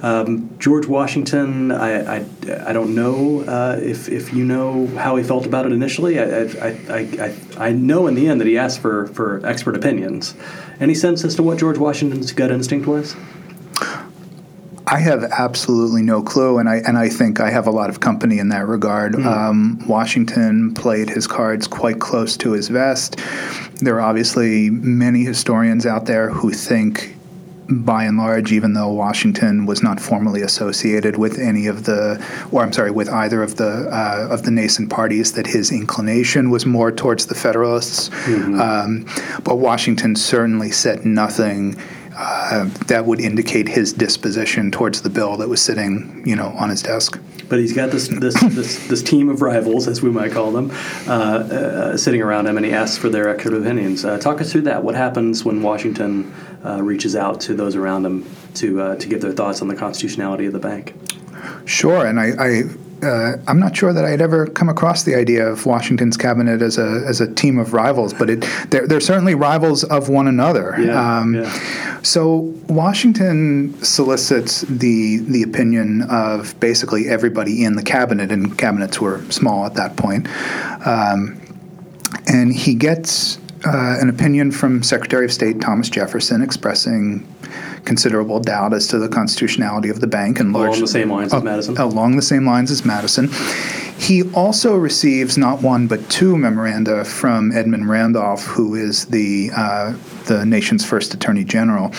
Um, 0.01 0.57
George 0.59 0.85
Washington, 0.85 1.71
I, 1.71 2.17
I, 2.17 2.25
I 2.67 2.73
don't 2.73 2.93
know 2.93 3.41
uh, 3.41 3.79
if, 3.81 4.07
if 4.09 4.31
you 4.31 4.45
know 4.45 4.85
how 4.85 5.15
he 5.15 5.23
felt 5.23 5.47
about 5.47 5.65
it 5.65 5.71
initially. 5.71 6.19
I, 6.19 6.43
I, 6.43 6.67
I, 6.87 7.35
I, 7.57 7.71
know 7.71 8.05
in 8.05 8.13
the 8.13 8.27
end 8.27 8.39
that 8.39 8.45
he 8.45 8.59
asked 8.59 8.79
for, 8.79 9.07
for 9.07 9.43
expert 9.43 9.75
opinions. 9.75 10.35
Any 10.79 10.93
sense 10.93 11.23
as 11.23 11.33
to 11.37 11.43
what 11.43 11.57
George 11.57 11.79
Washington's 11.79 12.31
gut 12.31 12.51
instinct 12.51 12.85
was? 12.85 13.15
I 14.89 14.99
have 14.99 15.23
absolutely 15.25 16.01
no 16.01 16.23
clue, 16.23 16.59
and 16.59 16.69
I 16.69 16.77
and 16.77 16.97
I 16.97 17.09
think 17.09 17.41
I 17.41 17.49
have 17.49 17.67
a 17.67 17.71
lot 17.71 17.89
of 17.89 17.99
company 17.99 18.39
in 18.39 18.49
that 18.49 18.67
regard. 18.67 19.15
Um, 19.15 19.83
Washington 19.85 20.73
played 20.73 21.09
his 21.09 21.27
cards 21.27 21.67
quite 21.67 21.99
close 21.99 22.37
to 22.37 22.53
his 22.53 22.69
vest. 22.69 23.17
There 23.81 23.95
are 23.95 24.01
obviously 24.01 24.69
many 24.69 25.25
historians 25.25 25.85
out 25.85 26.05
there 26.05 26.29
who 26.29 26.51
think, 26.51 27.17
by 27.69 28.05
and 28.05 28.17
large, 28.17 28.53
even 28.53 28.73
though 28.73 28.89
Washington 28.89 29.65
was 29.65 29.83
not 29.83 29.99
formally 29.99 30.41
associated 30.41 31.17
with 31.17 31.37
any 31.37 31.67
of 31.67 31.83
the, 31.83 32.23
or 32.51 32.63
I'm 32.63 32.71
sorry, 32.71 32.91
with 32.91 33.09
either 33.09 33.43
of 33.43 33.57
the 33.57 33.89
uh, 33.91 34.29
of 34.31 34.43
the 34.43 34.51
nascent 34.51 34.89
parties, 34.89 35.33
that 35.33 35.47
his 35.47 35.69
inclination 35.69 36.49
was 36.49 36.65
more 36.65 36.93
towards 36.93 37.25
the 37.25 37.35
Federalists. 37.35 38.09
Um, 38.61 39.05
but 39.43 39.57
Washington 39.57 40.15
certainly 40.15 40.71
said 40.71 41.05
nothing 41.05 41.75
uh, 42.17 42.65
that 42.87 43.05
would 43.05 43.21
indicate 43.21 43.67
his 43.67 43.93
disposition 43.93 44.71
towards 44.71 45.03
the 45.03 45.09
bill 45.09 45.37
that 45.37 45.47
was 45.47 45.61
sitting, 45.61 46.23
you 46.25 46.35
know, 46.35 46.47
on 46.57 46.69
his 46.69 46.81
desk. 46.81 47.19
But 47.47 47.59
he's 47.59 47.73
got 47.73 47.91
this 47.91 48.07
this, 48.07 48.33
this, 48.41 48.87
this 48.87 49.03
team 49.03 49.29
of 49.29 49.41
rivals, 49.41 49.87
as 49.87 50.01
we 50.01 50.09
might 50.09 50.31
call 50.31 50.51
them, 50.51 50.71
uh, 51.07 51.11
uh, 51.11 51.97
sitting 51.97 52.21
around 52.21 52.47
him, 52.47 52.57
and 52.57 52.65
he 52.65 52.73
asks 52.73 52.97
for 52.97 53.09
their 53.09 53.29
expert 53.29 53.53
opinions. 53.53 54.03
Uh, 54.03 54.17
talk 54.17 54.41
us 54.41 54.51
through 54.51 54.63
that. 54.63 54.83
What 54.83 54.95
happens 54.95 55.45
when 55.45 55.61
Washington 55.61 56.33
uh, 56.65 56.81
reaches 56.81 57.15
out 57.15 57.39
to 57.41 57.53
those 57.53 57.75
around 57.75 58.05
him 58.05 58.25
to 58.55 58.81
uh, 58.81 58.95
to 58.95 59.07
give 59.07 59.21
their 59.21 59.31
thoughts 59.31 59.61
on 59.61 59.67
the 59.67 59.75
constitutionality 59.75 60.47
of 60.47 60.53
the 60.53 60.59
bank? 60.59 60.93
Sure, 61.65 62.05
and 62.05 62.19
I. 62.19 62.31
I 62.39 62.63
uh, 63.03 63.37
I'm 63.47 63.59
not 63.59 63.75
sure 63.75 63.93
that 63.93 64.03
I 64.03 64.09
had 64.09 64.21
ever 64.21 64.47
come 64.47 64.69
across 64.69 65.03
the 65.03 65.15
idea 65.15 65.47
of 65.47 65.65
Washington's 65.65 66.17
cabinet 66.17 66.61
as 66.61 66.77
a 66.77 67.03
as 67.05 67.21
a 67.21 67.31
team 67.31 67.59
of 67.59 67.73
rivals, 67.73 68.13
but 68.13 68.29
it 68.29 68.45
they're, 68.69 68.87
they're 68.87 68.99
certainly 68.99 69.35
rivals 69.35 69.83
of 69.83 70.09
one 70.09 70.27
another. 70.27 70.75
Yeah, 70.79 71.19
Um, 71.19 71.35
yeah. 71.35 72.01
So 72.01 72.53
Washington 72.67 73.81
solicits 73.83 74.61
the 74.61 75.17
the 75.17 75.43
opinion 75.43 76.03
of 76.03 76.59
basically 76.59 77.07
everybody 77.07 77.63
in 77.63 77.75
the 77.75 77.83
cabinet, 77.83 78.31
and 78.31 78.57
cabinets 78.57 78.99
were 78.99 79.21
small 79.31 79.65
at 79.65 79.75
that 79.75 79.95
point. 79.95 80.27
Um, 80.85 81.41
and 82.27 82.53
he 82.53 82.73
gets 82.73 83.37
uh, 83.65 83.97
an 83.99 84.09
opinion 84.09 84.51
from 84.51 84.83
Secretary 84.83 85.25
of 85.25 85.33
State 85.33 85.61
Thomas 85.61 85.89
Jefferson 85.89 86.41
expressing 86.41 87.27
considerable 87.87 88.39
doubt 88.39 88.73
as 88.73 88.85
to 88.89 88.99
the 88.99 89.07
constitutionality 89.07 89.89
of 89.89 90.01
the 90.01 90.07
bank 90.07 90.39
and 90.39 90.53
Along 90.53 90.79
the 90.81 90.87
same 90.87 91.09
lines 91.09 91.33
as 91.33 91.41
uh, 91.41 91.43
Madison? 91.43 91.77
Along 91.77 92.15
the 92.17 92.21
same 92.21 92.45
lines 92.45 92.69
as 92.69 92.85
Madison. 92.85 93.29
He 93.97 94.29
also 94.33 94.75
receives 94.75 95.37
not 95.37 95.63
one 95.63 95.87
but 95.87 96.07
two 96.09 96.37
memoranda 96.37 97.05
from 97.05 97.51
Edmund 97.51 97.89
Randolph, 97.89 98.43
who 98.43 98.75
is 98.75 99.05
the 99.05 99.49
uh, 99.55 99.95
the 100.25 100.45
nation's 100.45 100.85
first 100.85 101.13
Attorney 101.13 101.45
General. 101.45 101.91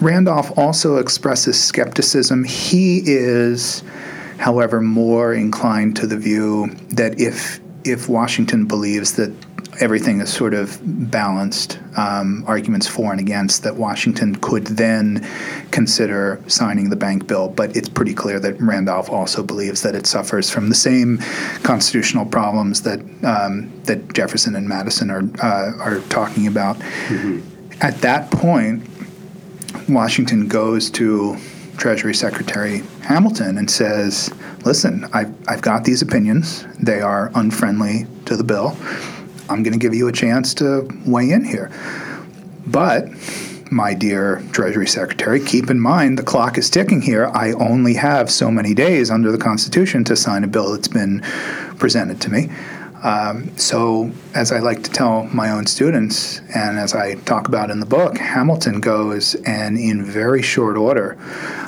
Randolph 0.00 0.56
also 0.56 0.96
expresses 0.96 1.62
skepticism. 1.62 2.44
He 2.44 3.02
is, 3.04 3.82
however, 4.38 4.80
more 4.80 5.34
inclined 5.34 5.96
to 5.96 6.06
the 6.06 6.16
view 6.16 6.68
that 6.90 7.20
if 7.20 7.60
if 7.84 8.08
Washington 8.08 8.66
believes 8.66 9.14
that 9.14 9.32
everything 9.80 10.20
is 10.20 10.32
sort 10.32 10.54
of 10.54 10.78
balanced, 10.82 11.78
um, 11.96 12.44
arguments 12.46 12.86
for 12.86 13.12
and 13.12 13.20
against, 13.20 13.62
that 13.62 13.76
Washington 13.76 14.36
could 14.36 14.66
then 14.66 15.26
consider 15.70 16.40
signing 16.46 16.90
the 16.90 16.96
bank 16.96 17.26
bill. 17.26 17.48
But 17.48 17.76
it's 17.76 17.88
pretty 17.88 18.14
clear 18.14 18.38
that 18.40 18.60
Randolph 18.60 19.10
also 19.10 19.42
believes 19.42 19.82
that 19.82 19.94
it 19.94 20.06
suffers 20.06 20.50
from 20.50 20.68
the 20.68 20.74
same 20.74 21.18
constitutional 21.62 22.26
problems 22.26 22.82
that 22.82 23.00
um, 23.24 23.72
that 23.84 24.12
Jefferson 24.14 24.56
and 24.56 24.68
Madison 24.68 25.10
are 25.10 25.22
uh, 25.42 25.72
are 25.78 26.00
talking 26.08 26.46
about. 26.46 26.80
At 27.80 28.00
that 28.00 28.30
point, 28.30 28.88
Washington 29.88 30.48
goes 30.48 30.90
to 30.92 31.36
Treasury 31.76 32.14
Secretary 32.14 32.82
Hamilton 33.02 33.58
and 33.58 33.70
says, 33.70 34.32
Listen, 34.64 35.06
I've, 35.12 35.32
I've 35.48 35.62
got 35.62 35.84
these 35.84 36.02
opinions. 36.02 36.66
They 36.80 37.00
are 37.00 37.30
unfriendly 37.34 38.06
to 38.24 38.36
the 38.36 38.42
bill. 38.42 38.76
I'm 39.48 39.62
going 39.62 39.72
to 39.72 39.78
give 39.78 39.94
you 39.94 40.08
a 40.08 40.12
chance 40.12 40.54
to 40.54 40.88
weigh 41.06 41.30
in 41.30 41.44
here. 41.44 41.70
But, 42.66 43.08
my 43.70 43.94
dear 43.94 44.42
Treasury 44.52 44.86
Secretary, 44.86 45.40
keep 45.40 45.70
in 45.70 45.80
mind 45.80 46.18
the 46.18 46.22
clock 46.22 46.58
is 46.58 46.70
ticking 46.70 47.02
here. 47.02 47.26
I 47.26 47.52
only 47.52 47.94
have 47.94 48.30
so 48.30 48.50
many 48.50 48.74
days 48.74 49.10
under 49.10 49.30
the 49.32 49.38
Constitution 49.38 50.04
to 50.04 50.16
sign 50.16 50.44
a 50.44 50.48
bill 50.48 50.72
that's 50.72 50.88
been 50.88 51.20
presented 51.78 52.20
to 52.22 52.30
me. 52.30 52.48
Um, 53.02 53.56
so, 53.56 54.10
as 54.34 54.52
I 54.52 54.58
like 54.58 54.82
to 54.82 54.90
tell 54.90 55.24
my 55.24 55.50
own 55.50 55.66
students, 55.66 56.40
and 56.54 56.78
as 56.78 56.94
I 56.94 57.14
talk 57.14 57.46
about 57.46 57.70
in 57.70 57.78
the 57.78 57.86
book, 57.86 58.18
Hamilton 58.18 58.80
goes 58.80 59.34
and, 59.46 59.78
in 59.78 60.04
very 60.04 60.42
short 60.42 60.76
order, 60.76 61.16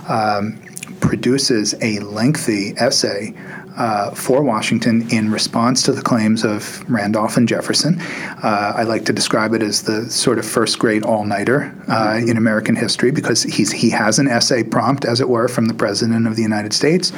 um, 0.09 0.61
produces 1.01 1.75
a 1.81 2.01
lengthy 2.01 2.75
essay 2.77 3.35
uh, 3.79 4.11
for 4.11 4.43
Washington 4.43 5.09
in 5.11 5.31
response 5.31 5.83
to 5.85 5.93
the 5.93 6.03
claims 6.03 6.45
of 6.45 6.85
Randolph 6.91 7.37
and 7.37 7.49
Jefferson. 7.49 8.01
Uh, 8.01 8.73
I 8.77 8.83
like 8.83 9.05
to 9.05 9.13
describe 9.13 9.55
it 9.55 9.63
as 9.63 9.85
the 9.85 10.11
sort 10.11 10.39
of 10.39 10.45
first 10.45 10.79
great 10.81 11.05
all 11.05 11.25
nighter 11.25 11.75
uh, 11.87 12.09
mm-hmm. 12.09 12.29
in 12.29 12.37
American 12.37 12.75
history 12.75 13.13
because 13.13 13.45
he's, 13.45 13.71
he 13.71 13.89
has 13.91 14.19
an 14.19 14.27
essay 14.27 14.65
prompt, 14.65 15.05
as 15.05 15.21
it 15.21 15.29
were, 15.29 15.47
from 15.47 15.67
the 15.67 15.75
President 15.75 16.27
of 16.27 16.35
the 16.35 16.43
United 16.43 16.73
States. 16.73 17.13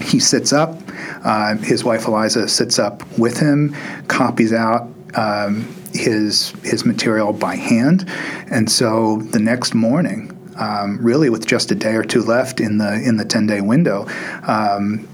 He 0.00 0.18
sits 0.18 0.52
up, 0.52 0.80
uh, 1.22 1.56
his 1.56 1.84
wife 1.84 2.06
Eliza 2.06 2.48
sits 2.48 2.78
up 2.78 3.06
with 3.18 3.38
him, 3.38 3.76
copies 4.08 4.52
out. 4.52 4.88
Um, 5.14 5.68
his 5.92 6.54
his 6.62 6.86
material 6.86 7.34
by 7.34 7.54
hand, 7.54 8.08
and 8.50 8.70
so 8.70 9.18
the 9.30 9.38
next 9.38 9.74
morning, 9.74 10.30
um, 10.56 10.98
really 11.04 11.28
with 11.28 11.46
just 11.46 11.70
a 11.70 11.74
day 11.74 11.94
or 11.94 12.02
two 12.02 12.22
left 12.22 12.60
in 12.60 12.78
the 12.78 12.94
in 12.94 13.18
the 13.18 13.24
ten 13.26 13.46
day 13.46 13.60
window, 13.60 14.06
um, 14.46 15.06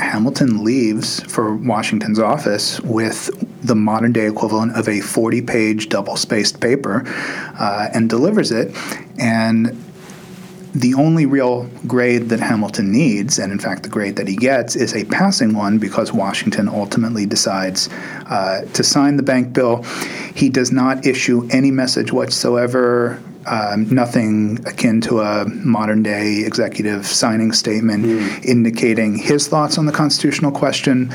Hamilton 0.00 0.64
leaves 0.64 1.20
for 1.20 1.54
Washington's 1.54 2.18
office 2.18 2.80
with 2.80 3.30
the 3.64 3.74
modern 3.74 4.12
day 4.12 4.26
equivalent 4.26 4.76
of 4.76 4.88
a 4.88 5.00
40 5.00 5.42
page 5.42 5.88
double 5.88 6.16
spaced 6.16 6.60
paper 6.60 7.02
uh, 7.58 7.88
and 7.92 8.08
delivers 8.08 8.50
it. 8.50 8.74
And 9.18 9.76
the 10.72 10.94
only 10.94 11.26
real 11.26 11.64
grade 11.86 12.28
that 12.28 12.38
Hamilton 12.38 12.92
needs, 12.92 13.38
and 13.38 13.52
in 13.52 13.58
fact 13.58 13.82
the 13.82 13.88
grade 13.88 14.16
that 14.16 14.28
he 14.28 14.36
gets, 14.36 14.76
is 14.76 14.94
a 14.94 15.04
passing 15.04 15.52
one 15.52 15.78
because 15.78 16.12
Washington 16.12 16.68
ultimately 16.68 17.26
decides 17.26 17.88
uh, 18.26 18.62
to 18.72 18.84
sign 18.84 19.16
the 19.16 19.22
bank 19.22 19.52
bill. 19.52 19.82
He 20.34 20.48
does 20.48 20.70
not 20.70 21.06
issue 21.06 21.48
any 21.50 21.70
message 21.70 22.12
whatsoever 22.12 23.20
um, 23.46 23.88
nothing 23.88 24.58
akin 24.66 25.00
to 25.02 25.20
a 25.20 25.46
modern 25.48 26.02
day 26.02 26.42
executive 26.44 27.06
signing 27.06 27.52
statement 27.52 28.04
mm. 28.04 28.44
indicating 28.44 29.16
his 29.16 29.48
thoughts 29.48 29.78
on 29.78 29.86
the 29.86 29.92
constitutional 29.92 30.52
question. 30.52 31.12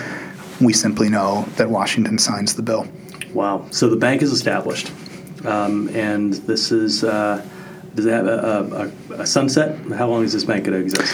We 0.62 0.74
simply 0.74 1.10
know 1.10 1.46
that 1.58 1.70
Washington 1.70 2.17
signs 2.17 2.55
the 2.55 2.63
bill. 2.63 2.88
Wow. 3.34 3.67
So 3.72 3.89
the 3.89 3.98
bank 3.98 4.22
is 4.22 4.32
established. 4.32 4.91
Um, 5.46 5.89
and 5.89 6.34
this 6.34 6.72
is, 6.72 7.03
uh, 7.03 7.46
does 7.94 8.05
it 8.05 8.12
have 8.12 8.25
a, 8.25 8.91
a, 9.12 9.13
a 9.22 9.25
sunset? 9.27 9.77
How 9.91 10.08
long 10.08 10.24
is 10.24 10.34
this 10.34 10.46
bank 10.46 10.65
going 10.65 10.79
to 10.79 10.84
exist? 10.84 11.13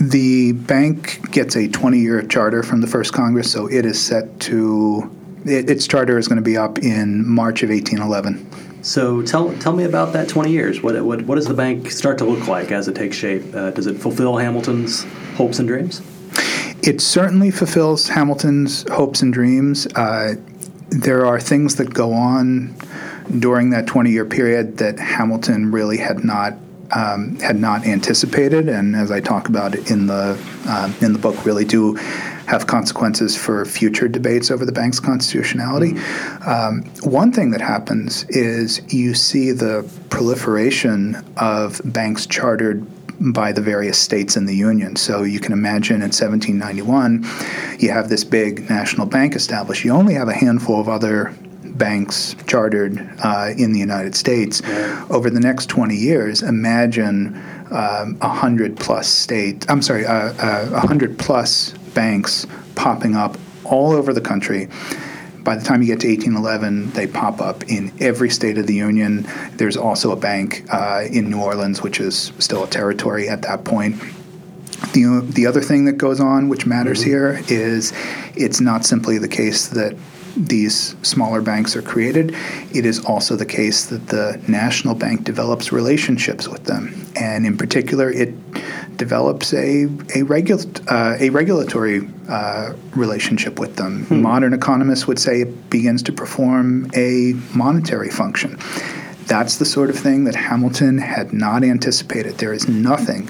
The 0.00 0.52
bank 0.52 1.30
gets 1.30 1.56
a 1.56 1.68
20 1.68 1.98
year 1.98 2.22
charter 2.22 2.62
from 2.62 2.80
the 2.80 2.86
first 2.86 3.12
Congress, 3.12 3.50
so 3.50 3.66
it 3.68 3.86
is 3.86 4.00
set 4.00 4.40
to, 4.40 5.10
it, 5.44 5.70
its 5.70 5.86
charter 5.86 6.18
is 6.18 6.28
going 6.28 6.36
to 6.36 6.42
be 6.42 6.56
up 6.56 6.78
in 6.78 7.26
March 7.26 7.62
of 7.62 7.70
1811. 7.70 8.46
So 8.82 9.22
tell 9.22 9.56
tell 9.58 9.72
me 9.72 9.84
about 9.84 10.12
that 10.12 10.28
20 10.28 10.50
years. 10.50 10.82
What, 10.82 11.00
what, 11.04 11.22
what 11.22 11.36
does 11.36 11.46
the 11.46 11.54
bank 11.54 11.90
start 11.90 12.18
to 12.18 12.24
look 12.24 12.48
like 12.48 12.72
as 12.72 12.88
it 12.88 12.96
takes 12.96 13.16
shape? 13.16 13.54
Uh, 13.54 13.70
does 13.70 13.86
it 13.86 13.94
fulfill 13.94 14.36
Hamilton's 14.36 15.04
hopes 15.36 15.60
and 15.60 15.68
dreams? 15.68 16.02
It 16.82 17.00
certainly 17.00 17.52
fulfills 17.52 18.08
Hamilton's 18.08 18.84
hopes 18.90 19.22
and 19.22 19.32
dreams. 19.32 19.86
Uh, 19.94 20.34
there 20.90 21.24
are 21.24 21.40
things 21.40 21.76
that 21.76 21.94
go 21.94 22.12
on 22.12 22.74
during 23.38 23.70
that 23.70 23.86
20 23.86 24.10
year 24.10 24.24
period 24.24 24.78
that 24.78 24.98
Hamilton 24.98 25.70
really 25.70 25.96
had 25.96 26.24
not 26.24 26.54
um, 26.94 27.36
had 27.36 27.58
not 27.58 27.86
anticipated, 27.86 28.68
and 28.68 28.94
as 28.94 29.10
I 29.10 29.20
talk 29.20 29.48
about 29.48 29.74
in 29.90 30.08
the 30.08 30.38
uh, 30.66 30.92
in 31.00 31.12
the 31.12 31.18
book, 31.18 31.46
really 31.46 31.64
do 31.64 31.96
have 32.46 32.66
consequences 32.66 33.36
for 33.36 33.64
future 33.64 34.08
debates 34.08 34.50
over 34.50 34.64
the 34.64 34.72
bank's 34.72 35.00
constitutionality. 35.00 35.98
Um, 36.46 36.82
one 37.02 37.32
thing 37.32 37.50
that 37.52 37.60
happens 37.60 38.24
is 38.28 38.82
you 38.92 39.14
see 39.14 39.52
the 39.52 39.88
proliferation 40.10 41.16
of 41.36 41.80
banks 41.84 42.26
chartered 42.26 42.86
by 43.20 43.52
the 43.52 43.60
various 43.60 43.98
states 43.98 44.36
in 44.36 44.46
the 44.46 44.54
Union. 44.54 44.96
So 44.96 45.22
you 45.22 45.38
can 45.38 45.52
imagine 45.52 45.96
in 45.96 46.10
1791, 46.10 47.24
you 47.78 47.90
have 47.90 48.08
this 48.08 48.24
big 48.24 48.68
national 48.68 49.06
bank 49.06 49.36
established. 49.36 49.84
You 49.84 49.92
only 49.92 50.14
have 50.14 50.28
a 50.28 50.34
handful 50.34 50.80
of 50.80 50.88
other 50.88 51.34
banks 51.62 52.34
chartered 52.46 52.98
uh, 53.22 53.50
in 53.56 53.72
the 53.72 53.78
United 53.78 54.14
States. 54.14 54.62
Over 55.10 55.30
the 55.30 55.40
next 55.40 55.66
20 55.66 55.94
years, 55.96 56.42
imagine 56.42 57.40
um, 57.70 58.18
a 58.20 58.28
hundred 58.28 58.76
plus 58.76 59.08
state. 59.08 59.64
I'm 59.70 59.82
sorry, 59.82 60.04
uh, 60.04 60.12
uh, 60.12 60.68
a 60.72 60.76
uh, 60.76 60.86
hundred 60.86 61.18
plus 61.18 61.74
banks 61.94 62.46
popping 62.74 63.14
up 63.14 63.36
all 63.64 63.92
over 63.92 64.12
the 64.12 64.20
country. 64.20 64.68
By 65.40 65.56
the 65.56 65.64
time 65.64 65.82
you 65.82 65.88
get 65.88 66.00
to 66.00 66.08
1811, 66.08 66.92
they 66.92 67.06
pop 67.06 67.40
up 67.40 67.64
in 67.68 67.92
every 68.00 68.30
state 68.30 68.58
of 68.58 68.66
the 68.66 68.74
union. 68.74 69.26
There's 69.54 69.76
also 69.76 70.12
a 70.12 70.16
bank 70.16 70.64
uh, 70.72 71.04
in 71.10 71.30
New 71.30 71.40
Orleans, 71.40 71.82
which 71.82 71.98
is 71.98 72.32
still 72.38 72.64
a 72.64 72.68
territory 72.68 73.28
at 73.28 73.42
that 73.42 73.64
point. 73.64 74.00
The, 74.94 75.22
the 75.24 75.46
other 75.46 75.60
thing 75.60 75.86
that 75.86 75.94
goes 75.94 76.20
on, 76.20 76.48
which 76.48 76.66
matters 76.66 77.00
mm-hmm. 77.00 77.10
here, 77.10 77.40
is 77.48 77.92
it's 78.36 78.60
not 78.60 78.84
simply 78.84 79.18
the 79.18 79.28
case 79.28 79.68
that 79.68 79.96
these 80.36 80.96
smaller 81.02 81.42
banks 81.42 81.76
are 81.76 81.82
created, 81.82 82.34
it 82.72 82.86
is 82.86 83.04
also 83.04 83.36
the 83.36 83.46
case 83.46 83.86
that 83.86 84.06
the 84.08 84.40
national 84.48 84.94
bank 84.94 85.24
develops 85.24 85.72
relationships 85.72 86.48
with 86.48 86.64
them. 86.64 87.06
And 87.16 87.44
in 87.44 87.56
particular, 87.56 88.10
it 88.10 88.34
develops 88.96 89.52
a, 89.52 89.84
a, 89.84 90.22
regu- 90.24 90.90
uh, 90.90 91.16
a 91.20 91.30
regulatory 91.30 92.08
uh, 92.28 92.72
relationship 92.94 93.58
with 93.58 93.76
them. 93.76 94.04
Hmm. 94.06 94.22
Modern 94.22 94.54
economists 94.54 95.06
would 95.06 95.18
say 95.18 95.42
it 95.42 95.70
begins 95.70 96.02
to 96.04 96.12
perform 96.12 96.90
a 96.94 97.34
monetary 97.54 98.10
function. 98.10 98.58
That's 99.26 99.58
the 99.58 99.64
sort 99.64 99.88
of 99.88 99.98
thing 99.98 100.24
that 100.24 100.34
Hamilton 100.34 100.98
had 100.98 101.32
not 101.32 101.62
anticipated. 101.62 102.38
There 102.38 102.52
is 102.52 102.68
nothing 102.68 103.28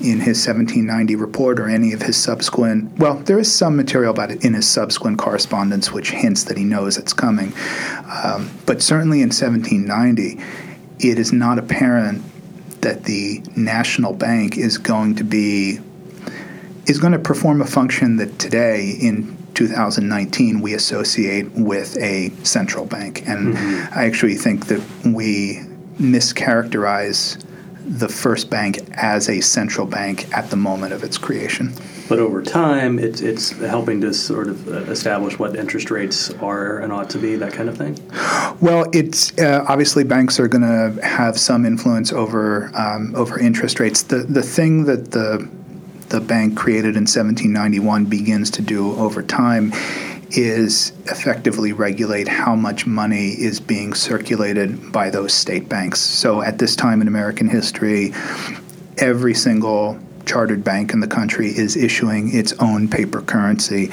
in 0.00 0.20
his 0.20 0.46
1790 0.46 1.16
report 1.16 1.58
or 1.58 1.68
any 1.68 1.92
of 1.92 2.02
his 2.02 2.16
subsequent, 2.16 2.98
well, 2.98 3.14
there 3.14 3.38
is 3.38 3.52
some 3.52 3.74
material 3.74 4.12
about 4.12 4.30
it 4.30 4.44
in 4.44 4.54
his 4.54 4.68
subsequent 4.68 5.18
correspondence 5.18 5.90
which 5.90 6.10
hints 6.10 6.44
that 6.44 6.58
he 6.58 6.64
knows 6.64 6.98
it's 6.98 7.14
coming. 7.14 7.52
Um, 8.22 8.50
but 8.66 8.82
certainly 8.82 9.22
in 9.22 9.28
1790, 9.30 10.38
it 11.00 11.18
is 11.18 11.32
not 11.32 11.58
apparent 11.58 12.22
that 12.82 13.04
the 13.04 13.42
national 13.56 14.12
bank 14.12 14.56
is 14.56 14.78
going 14.78 15.14
to 15.16 15.24
be 15.24 15.80
is 16.86 16.98
going 16.98 17.12
to 17.12 17.18
perform 17.18 17.60
a 17.60 17.66
function 17.66 18.16
that 18.16 18.38
today 18.38 18.90
in 19.00 19.36
2019 19.54 20.60
we 20.60 20.74
associate 20.74 21.50
with 21.52 21.96
a 21.98 22.30
central 22.42 22.86
bank. 22.86 23.22
And 23.28 23.54
mm-hmm. 23.54 23.98
I 23.98 24.04
actually 24.04 24.34
think 24.34 24.66
that 24.66 24.80
we 25.04 25.60
mischaracterize 25.98 27.44
the 27.84 28.08
first 28.08 28.50
bank 28.50 28.78
as 28.92 29.28
a 29.28 29.40
central 29.40 29.86
bank 29.86 30.32
at 30.36 30.50
the 30.50 30.56
moment 30.56 30.92
of 30.92 31.04
its 31.04 31.18
creation. 31.18 31.72
But 32.10 32.18
over 32.18 32.42
time, 32.42 32.98
it's, 32.98 33.20
it's 33.20 33.50
helping 33.50 34.00
to 34.00 34.12
sort 34.12 34.48
of 34.48 34.66
establish 34.90 35.38
what 35.38 35.54
interest 35.54 35.92
rates 35.92 36.28
are 36.34 36.80
and 36.80 36.92
ought 36.92 37.08
to 37.10 37.18
be, 37.18 37.36
that 37.36 37.52
kind 37.52 37.68
of 37.68 37.78
thing? 37.78 37.96
Well, 38.60 38.86
it's 38.92 39.38
uh, 39.38 39.64
obviously 39.68 40.02
banks 40.02 40.40
are 40.40 40.48
going 40.48 40.62
to 40.62 41.06
have 41.06 41.38
some 41.38 41.64
influence 41.64 42.12
over, 42.12 42.72
um, 42.74 43.14
over 43.14 43.38
interest 43.38 43.78
rates. 43.78 44.02
The, 44.02 44.24
the 44.24 44.42
thing 44.42 44.86
that 44.86 45.12
the 45.12 45.48
the 46.08 46.20
bank 46.20 46.56
created 46.56 46.96
in 46.96 47.02
1791 47.02 48.06
begins 48.06 48.50
to 48.50 48.62
do 48.62 48.96
over 48.96 49.22
time 49.22 49.72
is 50.30 50.92
effectively 51.06 51.72
regulate 51.72 52.26
how 52.26 52.56
much 52.56 52.84
money 52.84 53.28
is 53.28 53.60
being 53.60 53.94
circulated 53.94 54.90
by 54.90 55.08
those 55.08 55.32
state 55.32 55.68
banks. 55.68 56.00
So 56.00 56.42
at 56.42 56.58
this 56.58 56.74
time 56.74 57.00
in 57.00 57.06
American 57.06 57.48
history, 57.48 58.12
every 58.98 59.34
single 59.34 60.00
chartered 60.30 60.62
bank 60.62 60.92
in 60.92 61.00
the 61.00 61.08
country 61.08 61.48
is 61.48 61.76
issuing 61.76 62.32
its 62.32 62.52
own 62.60 62.86
paper 62.86 63.20
currency. 63.20 63.90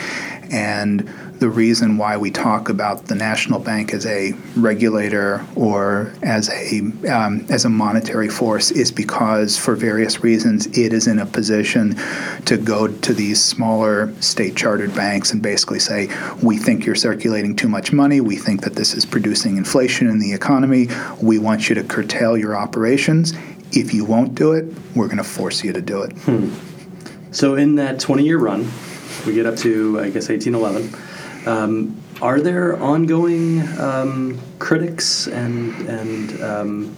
And 0.52 1.02
the 1.40 1.50
reason 1.50 1.98
why 1.98 2.16
we 2.16 2.30
talk 2.30 2.70
about 2.70 3.06
the 3.06 3.16
national 3.16 3.60
bank 3.60 3.92
as 3.92 4.06
a 4.06 4.34
regulator 4.56 5.44
or 5.56 6.14
as 6.22 6.50
a 6.50 6.80
um, 7.12 7.46
as 7.50 7.66
a 7.66 7.70
monetary 7.70 8.30
force 8.30 8.70
is 8.70 8.92
because 8.92 9.58
for 9.58 9.76
various 9.76 10.24
reasons 10.24 10.68
it 10.78 10.94
is 10.94 11.08
in 11.08 11.20
a 11.20 11.26
position 11.26 11.96
to 12.46 12.56
go 12.58 12.88
to 12.88 13.14
these 13.14 13.44
smaller 13.44 14.14
state 14.22 14.56
chartered 14.56 14.94
banks 14.96 15.32
and 15.32 15.42
basically 15.42 15.80
say 15.80 16.08
we 16.44 16.58
think 16.58 16.86
you're 16.86 16.96
circulating 16.96 17.56
too 17.56 17.68
much 17.68 17.92
money. 17.92 18.22
We 18.22 18.36
think 18.36 18.62
that 18.62 18.76
this 18.76 18.94
is 18.94 19.06
producing 19.06 19.58
inflation 19.58 20.08
in 20.08 20.20
the 20.20 20.34
economy. 20.34 20.88
We 21.22 21.40
want 21.40 21.68
you 21.68 21.76
to 21.76 21.84
curtail 21.84 22.38
your 22.38 22.56
operations 22.56 23.34
if 23.72 23.94
you 23.94 24.06
won't 24.06 24.36
do 24.36 24.54
it 24.54 24.66
we're 24.96 25.08
going 25.08 25.18
to 25.18 25.24
force 25.24 25.64
you 25.64 25.74
to 25.74 25.82
do 25.82 26.02
it 26.02 26.12
hmm. 26.12 26.54
so 27.32 27.56
in 27.56 27.76
that 27.76 28.00
20 28.00 28.24
year 28.24 28.38
run 28.38 28.70
we 29.26 29.34
get 29.34 29.46
up 29.46 29.56
to 29.56 30.00
i 30.00 30.10
guess 30.10 30.30
1811 30.30 30.94
um, 31.48 32.02
are 32.22 32.42
there 32.42 32.78
ongoing 32.82 33.62
um, 33.80 34.40
critics 34.60 35.28
and 35.28 35.74
and 35.88 36.42
um, 36.44 36.98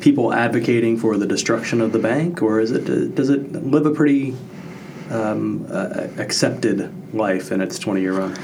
people 0.00 0.32
advocating 0.32 0.96
for 0.96 1.16
the 1.16 1.26
destruction 1.26 1.80
of 1.80 1.92
the 1.92 1.98
bank, 1.98 2.42
or 2.42 2.60
is 2.60 2.70
it 2.70 3.14
does 3.14 3.30
it 3.30 3.52
live 3.52 3.86
a 3.86 3.90
pretty 3.90 4.36
um, 5.10 5.66
uh, 5.70 6.06
accepted 6.18 6.92
life 7.14 7.50
in 7.50 7.60
its 7.60 7.78
20 7.78 8.00
year 8.00 8.12
run? 8.12 8.36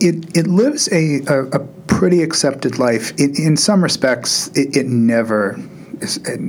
it, 0.00 0.36
it 0.36 0.46
lives 0.46 0.88
a, 0.92 1.20
a, 1.26 1.44
a 1.48 1.58
pretty 1.86 2.22
accepted 2.22 2.78
life. 2.78 3.12
It, 3.18 3.38
in 3.38 3.56
some 3.56 3.82
respects, 3.82 4.48
it, 4.56 4.76
it 4.76 4.86
never 4.86 5.60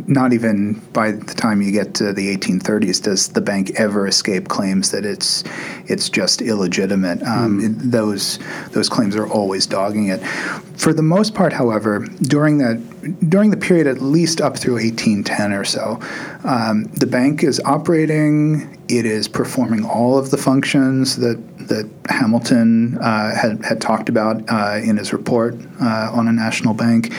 not 0.08 0.34
even 0.34 0.74
by 0.93 1.12
the 1.12 1.34
time 1.34 1.62
you 1.62 1.72
get 1.72 1.93
to 1.96 2.13
the 2.13 2.36
1830s 2.36 3.03
does 3.03 3.29
the 3.29 3.41
bank 3.41 3.72
ever 3.79 4.08
escape 4.08 4.48
claims 4.48 4.91
that 4.91 5.05
it's 5.05 5.43
it's 5.88 6.10
just 6.10 6.41
illegitimate. 6.41 7.22
Um, 7.24 7.60
mm. 7.60 7.65
it, 7.65 7.91
those 7.91 8.39
those 8.72 8.89
claims 8.89 9.15
are 9.15 9.27
always 9.27 9.65
dogging 9.65 10.08
it. 10.08 10.20
For 10.77 10.93
the 10.93 11.03
most 11.03 11.36
part, 11.36 11.53
however, 11.53 12.00
during 12.22 12.58
that 12.60 13.29
during 13.29 13.51
the 13.51 13.58
period 13.58 13.88
at 13.88 14.01
least 14.01 14.41
up 14.41 14.58
through 14.58 14.75
1810 14.75 15.53
or 15.53 15.65
so, 15.65 16.00
um, 16.43 16.86
the 16.86 17.08
bank 17.08 17.43
is 17.43 17.60
operating. 17.65 18.77
It 18.88 19.05
is 19.05 19.27
performing 19.27 19.86
all 19.86 20.17
of 20.17 20.31
the 20.31 20.38
functions 20.38 21.17
that 21.17 21.39
that 21.67 21.89
Hamilton 22.10 22.98
uh, 23.00 23.36
had 23.36 23.63
had 23.63 23.81
talked 23.81 24.10
about 24.10 24.43
uh, 24.50 24.79
in 24.84 24.98
his 24.98 25.13
report 25.13 25.55
uh, 25.81 26.12
on 26.13 26.27
a 26.27 26.31
national 26.31 26.74
bank. 26.74 27.13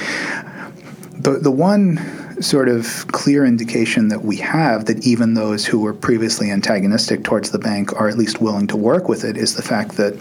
The 1.14 1.32
the 1.32 1.50
one 1.50 1.98
sort 2.42 2.68
of 2.68 3.06
clear 3.08 3.44
indication 3.44 4.08
that 4.08 4.24
we 4.24 4.36
have 4.36 4.86
that 4.86 5.06
even 5.06 5.34
those 5.34 5.64
who 5.64 5.80
were 5.80 5.94
previously 5.94 6.50
antagonistic 6.50 7.22
towards 7.22 7.50
the 7.50 7.58
bank 7.58 7.92
are 8.00 8.08
at 8.08 8.18
least 8.18 8.40
willing 8.40 8.66
to 8.68 8.76
work 8.76 9.08
with 9.08 9.24
it 9.24 9.36
is 9.36 9.54
the 9.54 9.62
fact 9.62 9.96
that 9.96 10.16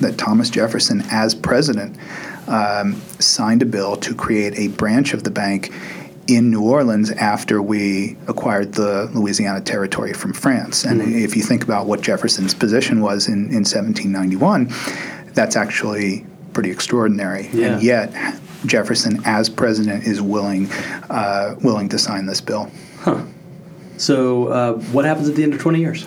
that 0.00 0.18
Thomas 0.18 0.50
Jefferson, 0.50 1.02
as 1.10 1.34
president, 1.34 1.96
um, 2.48 3.00
signed 3.18 3.62
a 3.62 3.66
bill 3.66 3.96
to 3.96 4.14
create 4.14 4.58
a 4.58 4.68
branch 4.68 5.14
of 5.14 5.24
the 5.24 5.30
bank 5.30 5.72
in 6.28 6.50
New 6.50 6.62
Orleans 6.62 7.10
after 7.10 7.60
we 7.60 8.16
acquired 8.28 8.74
the 8.74 9.10
Louisiana 9.12 9.60
Territory 9.60 10.12
from 10.12 10.32
France. 10.32 10.84
And 10.84 11.00
mm-hmm. 11.00 11.18
if 11.18 11.36
you 11.36 11.42
think 11.42 11.64
about 11.64 11.86
what 11.86 12.00
Jefferson's 12.00 12.54
position 12.54 13.00
was 13.00 13.26
in, 13.26 13.46
in 13.50 13.64
1791, 13.64 14.72
that's 15.34 15.56
actually 15.56 16.24
pretty 16.52 16.70
extraordinary. 16.70 17.48
Yeah. 17.52 17.74
And 17.74 17.82
yet, 17.82 18.12
Jefferson, 18.66 19.20
as 19.24 19.48
president, 19.48 20.04
is 20.04 20.20
willing 20.20 20.70
uh, 21.10 21.54
willing 21.62 21.88
to 21.90 21.98
sign 21.98 22.26
this 22.26 22.40
bill. 22.40 22.70
Huh. 23.00 23.24
So, 23.96 24.48
uh, 24.48 24.72
what 24.92 25.04
happens 25.04 25.28
at 25.28 25.36
the 25.36 25.42
end 25.42 25.54
of 25.54 25.60
20 25.60 25.78
years? 25.78 26.04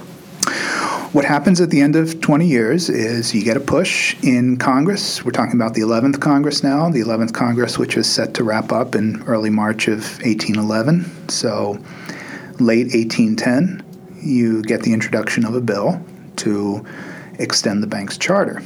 What 1.16 1.24
happens 1.24 1.62
at 1.62 1.70
the 1.70 1.80
end 1.80 1.96
of 1.96 2.20
20 2.20 2.46
years 2.46 2.90
is 2.90 3.34
you 3.34 3.42
get 3.42 3.56
a 3.56 3.62
push 3.62 4.22
in 4.22 4.58
Congress. 4.58 5.24
We're 5.24 5.32
talking 5.32 5.56
about 5.56 5.74
the 5.74 5.80
11th 5.80 6.20
Congress 6.20 6.62
now, 6.62 6.90
the 6.90 7.00
11th 7.00 7.34
Congress, 7.34 7.78
which 7.78 7.96
is 7.96 8.06
set 8.06 8.34
to 8.34 8.44
wrap 8.44 8.74
up 8.74 8.96
in 8.96 9.24
early 9.24 9.50
March 9.50 9.88
of 9.88 10.00
1811. 10.24 11.30
So, 11.30 11.80
late 12.60 12.94
1810, 12.94 13.82
you 14.22 14.62
get 14.64 14.82
the 14.82 14.92
introduction 14.92 15.46
of 15.46 15.56
a 15.56 15.62
bill 15.62 16.04
to 16.38 16.86
extend 17.40 17.82
the 17.82 17.88
bank's 17.88 18.18
charter 18.18 18.62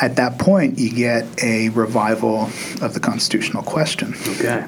at 0.00 0.16
that 0.16 0.38
point, 0.38 0.78
you 0.78 0.90
get 0.90 1.26
a 1.42 1.68
revival 1.70 2.44
of 2.80 2.94
the 2.94 3.00
constitutional 3.00 3.62
question. 3.62 4.14
Okay. 4.28 4.66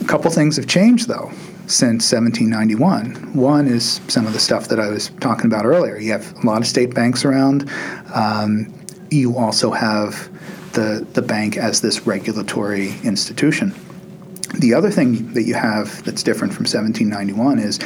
A 0.00 0.04
couple 0.04 0.30
things 0.30 0.56
have 0.56 0.66
changed, 0.66 1.08
though, 1.08 1.30
since 1.66 2.10
1791. 2.12 3.34
One 3.34 3.66
is 3.66 4.00
some 4.08 4.26
of 4.26 4.32
the 4.32 4.38
stuff 4.38 4.68
that 4.68 4.78
I 4.78 4.88
was 4.88 5.10
talking 5.20 5.46
about 5.46 5.66
earlier. 5.66 5.98
You 5.98 6.12
have 6.12 6.32
a 6.42 6.46
lot 6.46 6.60
of 6.60 6.66
state 6.66 6.94
banks 6.94 7.24
around. 7.24 7.68
Um, 8.14 8.72
you 9.10 9.36
also 9.36 9.72
have 9.72 10.30
the, 10.74 11.06
the 11.12 11.22
bank 11.22 11.56
as 11.56 11.80
this 11.80 12.06
regulatory 12.06 12.94
institution. 13.02 13.74
The 14.58 14.74
other 14.74 14.90
thing 14.90 15.32
that 15.34 15.42
you 15.42 15.54
have 15.54 16.04
that's 16.04 16.22
different 16.22 16.54
from 16.54 16.64
1791 16.64 17.58
is 17.58 17.80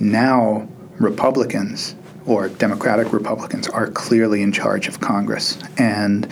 now 0.00 0.68
Republicans 0.98 1.94
or 2.26 2.48
Democratic 2.48 3.12
Republicans 3.12 3.68
are 3.68 3.88
clearly 3.88 4.42
in 4.42 4.52
charge 4.52 4.88
of 4.88 5.00
Congress, 5.00 5.58
and 5.78 6.24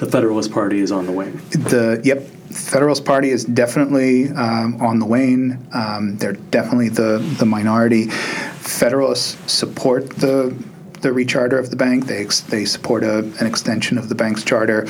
the 0.00 0.08
Federalist 0.10 0.52
Party 0.52 0.80
is 0.80 0.92
on 0.92 1.06
the 1.06 1.12
wane. 1.12 1.36
The 1.50 2.00
yep, 2.04 2.22
Federalist 2.50 3.04
Party 3.04 3.30
is 3.30 3.44
definitely 3.44 4.30
um, 4.30 4.80
on 4.80 4.98
the 4.98 5.06
wane. 5.06 5.66
Um, 5.72 6.16
they're 6.16 6.32
definitely 6.32 6.88
the 6.88 7.18
the 7.38 7.46
minority. 7.46 8.08
Federalists 8.08 9.52
support 9.52 10.10
the 10.10 10.56
the 11.00 11.12
recharter 11.12 11.58
of 11.58 11.70
the 11.70 11.76
bank. 11.76 12.06
They 12.06 12.22
ex- 12.22 12.40
they 12.40 12.64
support 12.64 13.04
a, 13.04 13.18
an 13.18 13.46
extension 13.46 13.98
of 13.98 14.08
the 14.08 14.14
bank's 14.14 14.42
charter. 14.44 14.86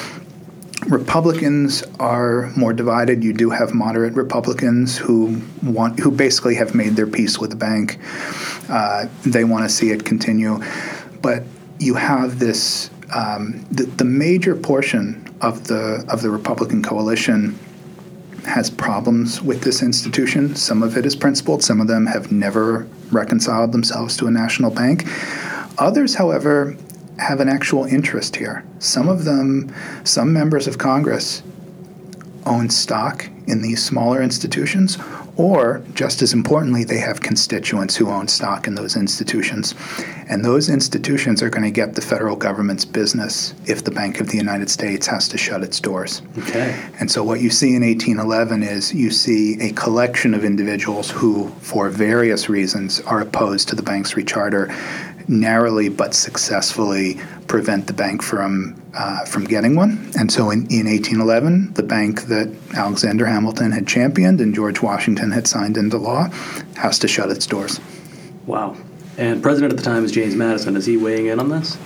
Republicans 0.87 1.83
are 1.99 2.53
more 2.57 2.73
divided. 2.73 3.25
You 3.25 3.33
do 3.33 3.51
have 3.51 3.75
moderate 3.75 4.15
Republicans 4.15 4.97
who 4.97 5.41
want, 5.63 5.99
who 5.99 6.11
basically 6.11 6.55
have 6.55 6.75
made 6.75 6.95
their 6.97 7.07
peace 7.07 7.39
with 7.39 7.51
the 7.51 7.57
bank. 7.57 7.99
Uh, 8.69 9.07
they 9.25 9.45
want 9.45 9.65
to 9.65 9.69
see 9.69 9.91
it 9.91 10.05
continue, 10.05 10.63
but 11.21 11.43
you 11.79 11.95
have 11.95 12.39
this 12.39 12.91
um, 13.15 13.65
the, 13.71 13.85
the 13.85 14.05
major 14.05 14.55
portion 14.55 15.25
of 15.41 15.67
the 15.67 16.05
of 16.09 16.23
the 16.23 16.31
Republican 16.31 16.83
coalition 16.83 17.59
has 18.45 18.71
problems 18.71 19.43
with 19.43 19.63
this 19.63 19.83
institution. 19.83 20.55
Some 20.55 20.83
of 20.83 20.97
it 20.97 21.05
is 21.05 21.17
principled. 21.17 21.63
Some 21.63 21.81
of 21.81 21.87
them 21.87 22.07
have 22.07 22.33
never 22.33 22.87
reconciled 23.11 23.73
themselves 23.73 24.17
to 24.19 24.27
a 24.27 24.31
national 24.31 24.71
bank. 24.71 25.05
Others, 25.79 26.15
however, 26.15 26.77
have 27.19 27.41
an 27.41 27.49
actual 27.49 27.85
interest 27.85 28.37
here. 28.37 28.65
Some 28.79 29.09
of 29.09 29.25
them, 29.25 29.75
some 30.05 30.33
members 30.33 30.67
of 30.67 30.79
Congress, 30.79 31.43
own 32.47 32.71
stock 32.71 33.29
in 33.47 33.63
these 33.63 33.83
smaller 33.85 34.23
institutions, 34.23 34.99
or 35.37 35.83
just 35.95 36.21
as 36.21 36.33
importantly, 36.33 36.85
they 36.85 36.99
have 36.99 37.21
constituents 37.21 37.95
who 37.97 38.11
own 38.11 38.27
stock 38.27 38.67
in 38.67 38.75
those 38.75 38.97
institutions. 38.97 39.75
And 40.29 40.45
those 40.45 40.69
institutions 40.69 41.43
are 41.43 41.49
going 41.49 41.63
to 41.63 41.71
get 41.71 41.95
the 41.95 42.01
federal 42.01 42.37
government's 42.37 42.85
business 42.85 43.55
if 43.67 43.85
the 43.85 43.91
Bank 43.91 44.21
of 44.21 44.29
the 44.29 44.37
United 44.37 44.69
States 44.69 45.07
has 45.07 45.29
to 45.29 45.39
shut 45.39 45.63
its 45.63 45.81
doors. 45.81 46.23
Okay. 46.39 46.79
And 47.01 47.11
so 47.11 47.23
what 47.23 47.41
you 47.41 47.51
see 47.51 47.75
in 47.75 47.83
1811 47.83 48.63
is 48.63 48.93
you 48.93 49.11
see 49.11 49.59
a 49.61 49.73
collection 49.73 50.35
of 50.35 50.45
individuals 50.45 51.11
who, 51.11 51.49
for 51.61 51.89
various 51.89 52.49
reasons, 52.49 53.01
are 53.03 53.21
opposed 53.21 53.69
to 53.69 53.77
the 53.77 53.83
bank's 53.83 54.15
recharter 54.15 54.69
narrowly 55.29 55.89
but 55.89 56.15
successfully 56.15 57.21
prevent 57.47 57.87
the 57.87 57.93
bank 57.93 58.23
from 58.23 58.81
uh, 58.95 59.25
from 59.25 59.45
getting 59.45 59.77
one. 59.77 60.11
And 60.19 60.33
so 60.33 60.51
in, 60.51 60.61
in 60.71 60.87
1811, 60.87 61.75
the 61.75 61.83
bank 61.83 62.23
that 62.23 62.53
Alexander 62.75 63.27
Hamilton 63.27 63.71
had 63.71 63.87
championed 63.87 64.41
and 64.41 64.55
George 64.55 64.83
Washington 64.83 65.31
had 65.31 65.47
signed 65.47 65.77
into 65.77 65.99
law 65.99 66.29
has 66.77 66.99
to 67.01 67.09
shut 67.09 67.31
its 67.31 67.47
doors. 67.47 67.81
Wow. 68.47 68.77
And 69.19 69.43
president 69.43 69.73
at 69.73 69.77
the 69.77 69.85
time 69.85 70.05
is 70.05 70.13
James 70.13 70.35
Madison. 70.35 70.77
Is 70.77 70.87
he 70.87 70.97
weighing 70.97 71.27
in 71.27 71.39
on 71.39 71.49
this? 71.49 71.77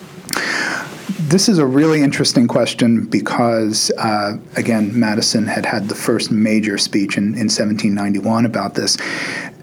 This 1.18 1.48
is 1.48 1.58
a 1.58 1.66
really 1.66 2.02
interesting 2.02 2.46
question 2.46 3.06
because, 3.06 3.90
uh, 3.96 4.36
again, 4.56 4.98
Madison 4.98 5.46
had 5.46 5.64
had 5.64 5.88
the 5.88 5.94
first 5.94 6.30
major 6.30 6.76
speech 6.76 7.16
in, 7.16 7.24
in 7.24 7.48
1791 7.48 8.44
about 8.44 8.74
this. 8.74 8.98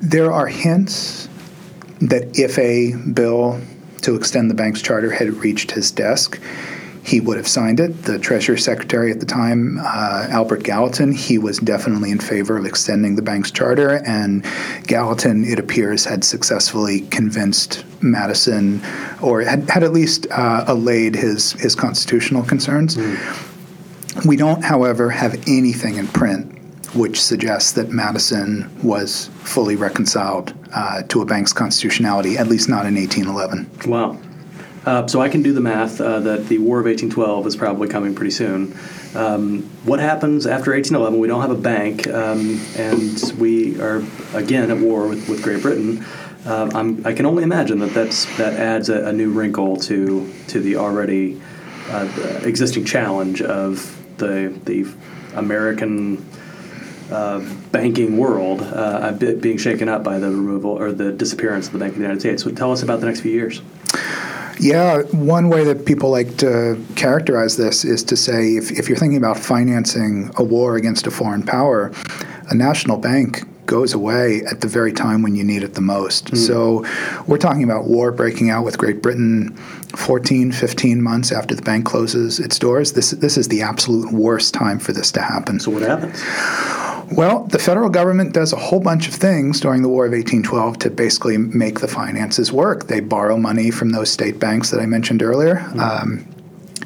There 0.02 0.32
are 0.32 0.48
hints 0.48 1.29
that 2.02 2.38
if 2.38 2.58
a 2.58 2.94
bill 3.14 3.60
to 4.02 4.16
extend 4.16 4.50
the 4.50 4.56
bank's 4.56 4.82
charter 4.82 5.12
had 5.12 5.34
reached 5.36 5.72
his 5.72 5.92
desk, 5.92 6.40
he 7.04 7.20
would 7.20 7.38
have 7.38 7.48
signed 7.48 7.80
it. 7.80 8.04
The 8.04 8.20
Treasury 8.20 8.60
Secretary 8.60 9.12
at 9.12 9.20
the 9.20 9.26
time, 9.26 9.80
uh, 9.80 10.28
Albert 10.30 10.64
Gallatin, 10.64 11.12
he 11.12 11.38
was 11.38 11.58
definitely 11.58 12.12
in 12.12 12.20
favor 12.20 12.58
of 12.58 12.66
extending 12.66 13.16
the 13.16 13.22
bank's 13.22 13.52
charter, 13.52 14.02
and 14.06 14.46
Gallatin, 14.86 15.44
it 15.44 15.60
appears, 15.60 16.06
had 16.06 16.24
successfully 16.24 17.02
convinced 17.02 17.84
Madison, 18.02 18.82
or 19.22 19.42
had, 19.42 19.70
had 19.70 19.84
at 19.84 19.92
least 19.92 20.28
uh, 20.32 20.66
allayed 20.68 21.16
his, 21.16 21.54
his 21.54 21.74
constitutional 21.76 22.44
concerns. 22.44 22.96
Mm. 22.96 24.26
We 24.26 24.36
don't, 24.36 24.64
however, 24.64 25.10
have 25.10 25.36
anything 25.48 25.96
in 25.96 26.08
print 26.08 26.59
which 26.94 27.22
suggests 27.22 27.72
that 27.74 27.90
Madison 27.90 28.70
was 28.84 29.30
fully 29.44 29.76
reconciled 29.76 30.54
uh, 30.74 31.04
to 31.04 31.22
a 31.22 31.26
bank's 31.26 31.54
constitutionality, 31.54 32.38
at 32.38 32.48
least 32.48 32.70
not 32.70 32.86
in 32.86 32.96
1811. 32.96 33.90
Wow. 33.90 34.18
Uh, 34.86 35.06
so 35.08 35.22
I 35.22 35.30
can 35.30 35.44
do 35.44 35.54
the 35.54 35.62
math 35.62 36.00
uh, 36.00 36.20
that 36.22 36.48
the 36.48 36.58
War 36.58 36.80
of 36.80 36.86
1812 36.86 37.48
is 37.48 37.56
probably 37.56 37.88
coming 37.88 38.16
pretty 38.16 38.32
soon. 38.32 38.76
Um, 39.14 39.64
what 39.84 40.00
happens 40.00 40.48
after 40.48 40.72
1811? 40.72 41.20
We 41.20 41.28
don't 41.28 41.42
have 41.42 41.52
a 41.52 41.62
bank, 41.62 42.08
um, 42.08 42.60
and 42.76 43.22
we 43.38 43.80
are 43.82 44.02
again 44.34 44.72
at 44.72 44.78
war 44.78 45.08
with, 45.08 45.28
with 45.28 45.44
Great 45.44 45.62
Britain. 45.62 46.06
Uh, 46.46 46.70
i 47.04 47.14
can 47.14 47.26
only 47.26 47.44
imagine 47.44 47.80
that 47.80 47.94
that's, 47.94 48.26
that 48.38 48.54
adds 48.54 48.88
a, 48.88 49.10
a, 49.10 49.14
new 49.14 49.30
wrinkle 49.30 49.76
to 49.76 50.34
to 50.48 50.62
the 50.62 50.78
already 50.78 51.40
uh, 51.90 52.08
existing 52.44 52.86
challenge 52.86 53.42
of 53.42 53.96
the 54.18 54.58
the 54.64 54.90
American 55.36 56.26
uh, 57.12 57.40
banking 57.72 58.18
world 58.18 58.62
uh, 58.62 59.12
being 59.14 59.58
shaken 59.58 59.90
up 59.90 60.04
by 60.04 60.20
the 60.20 60.30
removal 60.30 60.72
or 60.72 60.92
the 60.92 61.12
disappearance 61.12 61.68
of 61.68 61.74
the 61.74 61.80
Bank 61.80 61.94
of 61.94 61.98
the 61.98 62.04
United 62.04 62.20
States. 62.20 62.44
So 62.44 62.52
tell 62.52 62.72
us 62.72 62.84
about 62.84 63.00
the 63.00 63.06
next 63.06 63.22
few 63.22 63.32
years. 63.32 63.62
Yeah, 64.60 65.04
one 65.04 65.50
way 65.50 65.64
that 65.64 65.86
people 65.86 66.10
like 66.10 66.36
to 66.38 66.84
characterize 66.96 67.56
this 67.56 67.86
is 67.86 68.04
to 68.06 68.18
say 68.18 68.58
if, 68.58 68.72
if 68.72 68.90
you're 68.90 68.98
thinking 68.98 69.18
about 69.18 69.38
financing 69.38 70.32
a 70.36 70.44
war 70.44 70.76
against 70.76 71.08
a 71.08 71.12
foreign 71.12 71.44
power, 71.44 71.94
a 72.50 72.56
national 72.56 72.98
bank 72.98 73.46
goes 73.66 73.94
away 73.94 74.42
at 74.52 74.62
the 74.62 74.68
very 74.68 74.92
time 74.92 75.22
when 75.22 75.36
you 75.36 75.44
need 75.44 75.64
it 75.64 75.76
the 75.76 75.82
most. 75.82 76.36
So 76.36 76.84
we're 77.28 77.38
talking 77.38 77.64
about 77.64 77.86
war 77.86 78.12
breaking 78.12 78.50
out 78.50 78.66
with 78.66 78.80
Great 78.80 79.04
Britain 79.04 79.56
14, 79.96 80.52
15 80.52 81.02
months 81.02 81.32
after 81.32 81.54
the 81.54 81.62
bank 81.62 81.86
closes 81.86 82.40
its 82.40 82.58
doors. 82.58 82.94
This, 82.94 83.12
this 83.12 83.38
is 83.38 83.48
the 83.48 83.62
absolute 83.62 84.12
worst 84.12 84.56
time 84.56 84.80
for 84.80 84.92
this 84.92 85.12
to 85.12 85.22
happen. 85.22 85.60
So 85.60 85.70
what 85.70 85.84
happens? 85.84 86.20
Well, 87.12 87.46
the 87.46 87.60
federal 87.60 87.90
government 87.90 88.34
does 88.34 88.54
a 88.54 88.58
whole 88.58 88.80
bunch 88.80 89.08
of 89.08 89.14
things 89.14 89.60
during 89.60 89.82
the 89.82 89.90
War 89.90 90.06
of 90.06 90.12
1812 90.12 90.80
to 90.80 90.90
basically 90.90 91.38
make 91.38 91.80
the 91.80 91.88
finances 91.88 92.52
work. 92.52 92.88
They 92.88 93.00
borrow 93.00 93.38
money 93.38 93.72
from 93.72 93.90
those 93.90 94.12
state 94.12 94.40
banks 94.40 94.70
that 94.72 94.80
I 94.80 94.86
mentioned 94.86 95.24
earlier. 95.24 95.60
Um, 95.80 96.28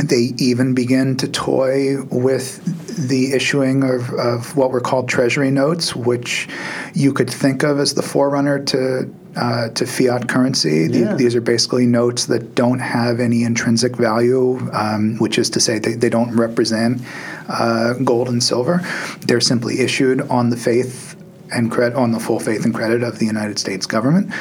they 0.04 0.34
even 0.38 0.74
begin 0.74 1.18
to 1.18 1.28
toy 1.28 2.02
with 2.04 2.64
the 3.08 3.34
issuing 3.34 3.84
of, 3.84 4.12
of 4.14 4.56
what 4.56 4.72
were 4.72 4.82
called 4.82 5.08
treasury 5.08 5.52
notes, 5.52 5.96
which 5.96 6.48
you 6.94 7.14
could 7.14 7.30
think 7.30 7.64
of 7.64 7.80
as 7.80 7.94
the 7.94 8.02
forerunner 8.02 8.64
to 8.66 9.14
uh, 9.36 9.70
to 9.70 9.86
fiat 9.86 10.28
currency. 10.30 10.88
The- 10.88 11.00
Yeah. 11.00 11.16
These 11.16 11.36
are 11.36 11.42
basically 11.42 11.86
notes 11.86 12.26
that 12.28 12.56
don't 12.56 12.80
have 12.80 13.20
any 13.20 13.44
intrinsic 13.44 13.96
value, 13.98 14.60
um, 14.74 15.18
which 15.18 15.38
is 15.38 15.50
to 15.52 15.60
say 15.60 15.80
they, 15.80 15.94
they 15.94 16.10
don't 16.10 16.36
represent 16.36 17.02
uh, 17.50 17.94
gold 18.04 18.30
and 18.30 18.44
silver. 18.44 18.82
They're 19.22 19.42
simply 19.42 19.80
issued 19.80 20.22
on 20.30 20.50
the 20.50 20.58
faith 20.58 21.16
and 21.52 21.72
credit 21.72 21.96
on 21.96 22.12
the 22.12 22.20
full 22.20 22.40
faith 22.40 22.66
and 22.66 22.74
credit 22.74 23.04
of 23.04 23.20
the 23.20 23.26
United 23.26 23.60
States 23.60 23.86
government. 23.86 24.32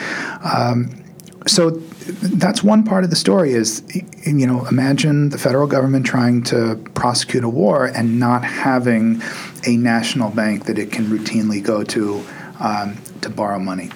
Um, 0.44 0.90
so 1.46 1.70
that's 1.70 2.62
one 2.62 2.84
part 2.84 3.04
of 3.04 3.10
the 3.10 3.16
story 3.16 3.52
is 3.52 3.82
you 4.26 4.46
know 4.46 4.66
imagine 4.66 5.28
the 5.30 5.38
federal 5.38 5.66
government 5.66 6.06
trying 6.06 6.42
to 6.42 6.76
prosecute 6.94 7.44
a 7.44 7.48
war 7.48 7.86
and 7.86 8.18
not 8.20 8.44
having 8.44 9.20
a 9.66 9.76
national 9.76 10.30
bank 10.30 10.64
that 10.66 10.78
it 10.78 10.90
can 10.92 11.06
routinely 11.06 11.62
go 11.62 11.82
to 11.84 12.24
um, 12.60 12.96
to 13.20 13.28
borrow 13.30 13.58
money 13.58 13.90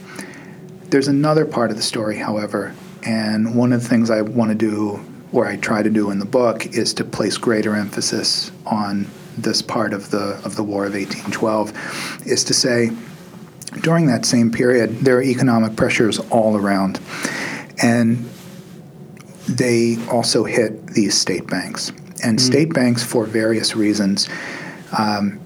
there's 0.91 1.09
another 1.09 1.45
part 1.45 1.71
of 1.71 1.77
the 1.77 1.83
story 1.83 2.17
however 2.17 2.75
and 3.05 3.55
one 3.55 3.73
of 3.73 3.83
the 3.83 3.89
things 3.89 4.11
i 4.11 4.21
want 4.21 4.51
to 4.51 4.55
do 4.55 5.05
or 5.33 5.47
i 5.47 5.57
try 5.57 5.83
to 5.83 5.91
do 5.91 6.11
in 6.11 6.19
the 6.19 6.27
book 6.27 6.67
is 6.67 6.95
to 6.95 7.05
place 7.05 7.37
greater 7.37 7.75
emphasis 7.75 8.51
on 8.67 9.07
this 9.39 9.61
part 9.61 9.93
of 9.93 10.11
the 10.11 10.41
of 10.45 10.57
the 10.57 10.63
war 10.63 10.87
of 10.87 10.95
1812 10.95 12.27
is 12.27 12.45
to 12.45 12.55
say 12.55 12.91
during 13.81 14.07
that 14.07 14.25
same 14.25 14.51
period, 14.51 15.01
there 15.01 15.19
are 15.19 15.23
economic 15.23 15.77
pressures 15.77 16.19
all 16.31 16.57
around. 16.57 17.01
And 17.83 18.29
they 19.49 19.97
also 20.11 20.45
hit 20.45 20.89
these 20.89 21.17
state 21.17 21.47
banks. 21.47 21.93
And 22.25 22.41
state 22.41 22.73
banks, 22.73 23.03
for 23.03 23.27
various 23.27 23.77
reasons, 23.77 24.29
um, 24.97 25.39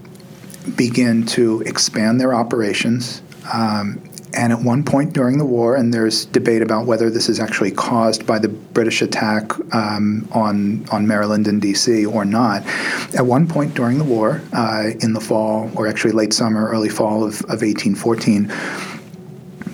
begin 0.76 1.26
to 1.26 1.62
expand 1.62 2.20
their 2.20 2.32
operations. 2.32 3.22
Um, 3.52 4.00
and 4.34 4.52
at 4.52 4.60
one 4.60 4.84
point 4.84 5.12
during 5.12 5.38
the 5.38 5.44
war, 5.44 5.76
and 5.76 5.92
there's 5.92 6.26
debate 6.26 6.62
about 6.62 6.86
whether 6.86 7.10
this 7.10 7.28
is 7.28 7.40
actually 7.40 7.70
caused 7.70 8.26
by 8.26 8.38
the 8.38 8.48
British 8.48 9.02
attack 9.02 9.52
um, 9.74 10.28
on 10.32 10.86
on 10.90 11.06
Maryland 11.06 11.46
and 11.48 11.60
D.C. 11.60 12.06
or 12.06 12.24
not. 12.24 12.62
At 13.14 13.26
one 13.26 13.46
point 13.48 13.74
during 13.74 13.98
the 13.98 14.04
war, 14.04 14.40
uh, 14.52 14.90
in 15.00 15.12
the 15.12 15.20
fall, 15.20 15.70
or 15.74 15.86
actually 15.88 16.12
late 16.12 16.32
summer, 16.32 16.68
early 16.68 16.88
fall 16.88 17.24
of, 17.24 17.40
of 17.42 17.62
1814, 17.62 18.50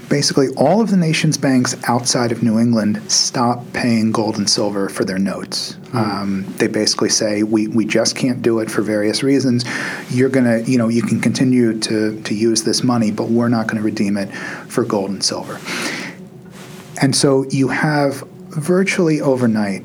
basically 0.08 0.48
all 0.56 0.80
of 0.80 0.90
the 0.90 0.96
nation's 0.96 1.36
banks 1.36 1.76
outside 1.88 2.32
of 2.32 2.42
New 2.42 2.58
England 2.58 3.00
stop 3.10 3.64
paying 3.72 4.12
gold 4.12 4.36
and 4.36 4.48
silver 4.48 4.88
for 4.88 5.04
their 5.04 5.18
notes. 5.18 5.76
Um, 5.92 6.44
they 6.58 6.68
basically 6.68 7.08
say 7.08 7.42
we, 7.42 7.68
we 7.68 7.84
just 7.84 8.16
can't 8.16 8.42
do 8.42 8.60
it 8.60 8.70
for 8.70 8.82
various 8.82 9.22
reasons. 9.22 9.64
You're 10.10 10.28
gonna 10.28 10.58
you 10.60 10.78
know 10.78 10.88
you 10.88 11.02
can 11.02 11.20
continue 11.20 11.78
to 11.80 12.20
to 12.22 12.34
use 12.34 12.62
this 12.62 12.82
money, 12.82 13.10
but 13.10 13.28
we're 13.28 13.48
not 13.48 13.66
going 13.66 13.78
to 13.78 13.82
redeem 13.82 14.16
it 14.16 14.26
for 14.68 14.84
gold 14.84 15.10
and 15.10 15.24
silver. 15.24 15.58
And 17.00 17.14
so 17.14 17.44
you 17.50 17.68
have 17.68 18.20
virtually 18.48 19.20
overnight 19.20 19.84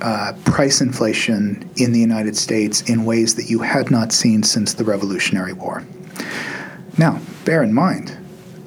uh, 0.00 0.32
price 0.44 0.80
inflation 0.80 1.68
in 1.76 1.92
the 1.92 2.00
United 2.00 2.36
States 2.36 2.82
in 2.82 3.04
ways 3.04 3.36
that 3.36 3.50
you 3.50 3.60
had 3.60 3.90
not 3.90 4.12
seen 4.12 4.42
since 4.42 4.74
the 4.74 4.84
Revolutionary 4.84 5.52
War. 5.52 5.84
Now, 6.98 7.20
bear 7.44 7.62
in 7.62 7.72
mind, 7.72 8.16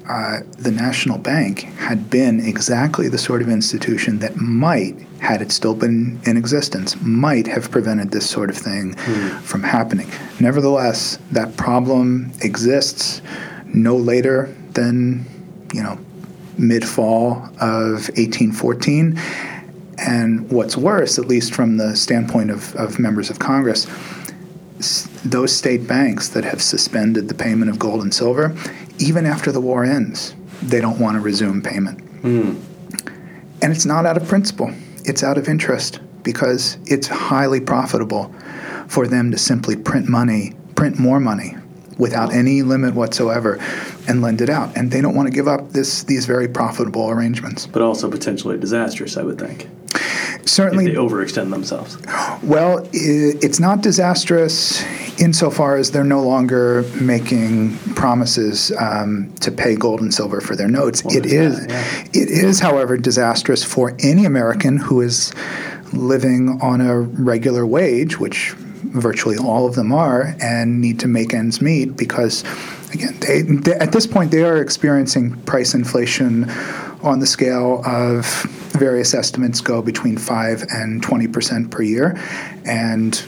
uh, 0.08 0.38
the 0.58 0.70
National 0.70 1.18
Bank 1.18 1.62
had 1.78 2.08
been 2.08 2.40
exactly 2.40 3.08
the 3.08 3.18
sort 3.18 3.42
of 3.42 3.48
institution 3.48 4.20
that 4.20 4.36
might, 4.36 4.94
had 5.18 5.42
it 5.42 5.50
still 5.50 5.74
been 5.74 6.20
in 6.24 6.36
existence, 6.36 7.00
might 7.02 7.46
have 7.46 7.70
prevented 7.70 8.12
this 8.12 8.28
sort 8.28 8.50
of 8.50 8.56
thing 8.56 8.94
from 9.42 9.62
happening. 9.62 10.08
Nevertheless, 10.40 11.18
that 11.32 11.56
problem 11.56 12.30
exists 12.42 13.20
no 13.66 13.96
later 13.96 14.54
than, 14.72 15.24
you 15.74 15.82
know, 15.82 15.98
mid 16.56 16.86
fall 16.86 17.32
of 17.60 18.08
1814. 18.16 19.18
And 19.98 20.50
what's 20.50 20.76
worse, 20.76 21.18
at 21.18 21.26
least 21.26 21.54
from 21.54 21.78
the 21.78 21.96
standpoint 21.96 22.50
of, 22.50 22.74
of 22.76 22.98
members 22.98 23.30
of 23.30 23.38
Congress, 23.38 23.86
those 25.24 25.54
state 25.54 25.88
banks 25.88 26.28
that 26.30 26.44
have 26.44 26.62
suspended 26.62 27.28
the 27.28 27.34
payment 27.34 27.70
of 27.70 27.78
gold 27.78 28.02
and 28.02 28.12
silver, 28.12 28.54
even 28.98 29.26
after 29.26 29.52
the 29.52 29.60
war 29.60 29.84
ends, 29.84 30.34
they 30.62 30.80
don't 30.80 30.98
want 30.98 31.16
to 31.16 31.20
resume 31.20 31.62
payment. 31.62 32.00
Hmm. 32.20 32.56
And 33.62 33.72
it's 33.72 33.86
not 33.86 34.06
out 34.06 34.16
of 34.16 34.26
principle, 34.28 34.72
it's 35.04 35.22
out 35.22 35.38
of 35.38 35.48
interest 35.48 36.00
because 36.22 36.78
it's 36.86 37.06
highly 37.06 37.60
profitable 37.60 38.34
for 38.88 39.06
them 39.06 39.30
to 39.30 39.38
simply 39.38 39.76
print 39.76 40.08
money, 40.08 40.54
print 40.74 40.98
more 40.98 41.20
money 41.20 41.56
without 41.98 42.32
any 42.32 42.62
limit 42.62 42.94
whatsoever 42.94 43.58
and 44.06 44.20
lend 44.20 44.40
it 44.40 44.50
out. 44.50 44.76
And 44.76 44.90
they 44.90 45.00
don't 45.00 45.14
want 45.14 45.28
to 45.28 45.34
give 45.34 45.48
up 45.48 45.70
this 45.70 46.02
these 46.04 46.26
very 46.26 46.48
profitable 46.48 47.10
arrangements. 47.10 47.66
But 47.66 47.82
also 47.82 48.10
potentially 48.10 48.58
disastrous, 48.58 49.16
I 49.16 49.22
would 49.22 49.38
think, 49.38 49.68
if 50.46 50.52
Certainly 50.52 50.86
they 50.86 50.94
overextend 50.94 51.50
themselves. 51.50 51.98
Well, 52.42 52.88
it's 52.92 53.58
not 53.58 53.82
disastrous 53.82 54.82
insofar 55.20 55.76
as 55.76 55.90
they're 55.90 56.04
no 56.04 56.22
longer 56.22 56.84
making 57.00 57.76
promises 57.94 58.70
um, 58.78 59.32
to 59.40 59.50
pay 59.50 59.74
gold 59.74 60.00
and 60.00 60.14
silver 60.14 60.40
for 60.40 60.54
their 60.54 60.68
notes. 60.68 61.02
Well, 61.04 61.16
it 61.16 61.26
is, 61.26 61.66
that, 61.66 62.08
it 62.16 62.28
is, 62.28 62.60
however, 62.60 62.96
disastrous 62.96 63.64
for 63.64 63.96
any 63.98 64.24
American 64.24 64.76
who 64.76 65.00
is 65.00 65.32
living 65.92 66.60
on 66.62 66.80
a 66.80 67.00
regular 67.00 67.66
wage, 67.66 68.18
which 68.20 68.52
virtually 68.52 69.36
all 69.36 69.66
of 69.66 69.74
them 69.74 69.92
are, 69.92 70.36
and 70.40 70.80
need 70.80 71.00
to 71.00 71.08
make 71.08 71.34
ends 71.34 71.60
meet 71.60 71.96
because, 71.96 72.44
again, 72.92 73.16
they, 73.20 73.42
they, 73.42 73.72
at 73.72 73.92
this 73.92 74.06
point 74.06 74.30
they 74.30 74.44
are 74.44 74.58
experiencing 74.58 75.34
price 75.42 75.74
inflation 75.74 76.48
on 77.02 77.18
the 77.20 77.26
scale 77.26 77.82
of 77.84 78.24
various 78.76 79.14
estimates 79.14 79.60
go 79.60 79.82
between 79.82 80.16
5 80.16 80.64
and 80.70 81.02
20 81.02 81.28
percent 81.28 81.70
per 81.70 81.82
year. 81.82 82.18
And 82.64 83.22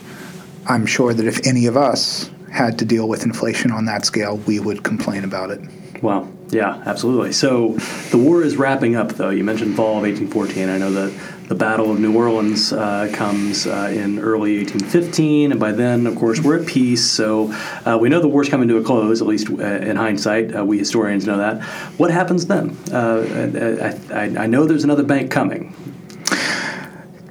I'm 0.67 0.87
sure 0.87 1.15
that 1.15 1.27
if 1.27 1.47
any 1.47 1.67
of 1.67 1.77
us 1.77 2.31
had 2.51 2.79
to 2.79 2.85
deal 2.85 3.09
with 3.09 3.25
inflation 3.25 3.71
on 3.71 3.85
that 3.87 4.05
scale, 4.05 4.39
we 4.39 4.61
would 4.61 4.83
complain 4.83 5.25
about 5.25 5.51
it. 5.51 5.61
Wow. 6.03 6.29
Yeah, 6.51 6.83
absolutely. 6.87 7.33
So 7.33 7.75
the 8.11 8.17
war 8.17 8.43
is 8.43 8.57
wrapping 8.57 8.97
up, 8.97 9.13
though. 9.13 9.31
You 9.31 9.45
mentioned 9.45 9.77
fall 9.77 9.99
of 9.99 10.03
1814. 10.03 10.69
I 10.71 10.79
know 10.79 10.91
that 10.93 11.49
the 11.49 11.55
Battle 11.55 11.91
of 11.91 12.01
New 12.01 12.17
Orleans 12.17 12.73
uh, 12.73 13.11
comes 13.13 13.67
uh, 13.67 13.91
in 13.93 14.19
early 14.19 14.59
1815, 14.59 15.51
and 15.53 15.61
by 15.61 15.73
then, 15.73 16.07
of 16.07 16.17
course, 16.17 16.41
we're 16.41 16.61
at 16.61 16.67
peace. 16.67 17.05
So 17.05 17.53
uh, 17.85 17.99
we 18.01 18.09
know 18.09 18.21
the 18.21 18.29
war's 18.29 18.49
coming 18.49 18.69
to 18.69 18.79
a 18.79 18.83
close, 18.83 19.21
at 19.21 19.27
least 19.27 19.51
uh, 19.51 19.63
in 19.63 19.97
hindsight. 19.97 20.55
Uh, 20.55 20.65
we 20.65 20.79
historians 20.79 21.27
know 21.27 21.37
that. 21.37 21.63
What 21.99 22.11
happens 22.11 22.47
then? 22.47 22.77
Uh, 22.91 23.99
I, 24.11 24.15
I, 24.15 24.45
I 24.45 24.47
know 24.47 24.67
there's 24.67 24.85
another 24.85 25.03
bank 25.03 25.31
coming. 25.31 25.75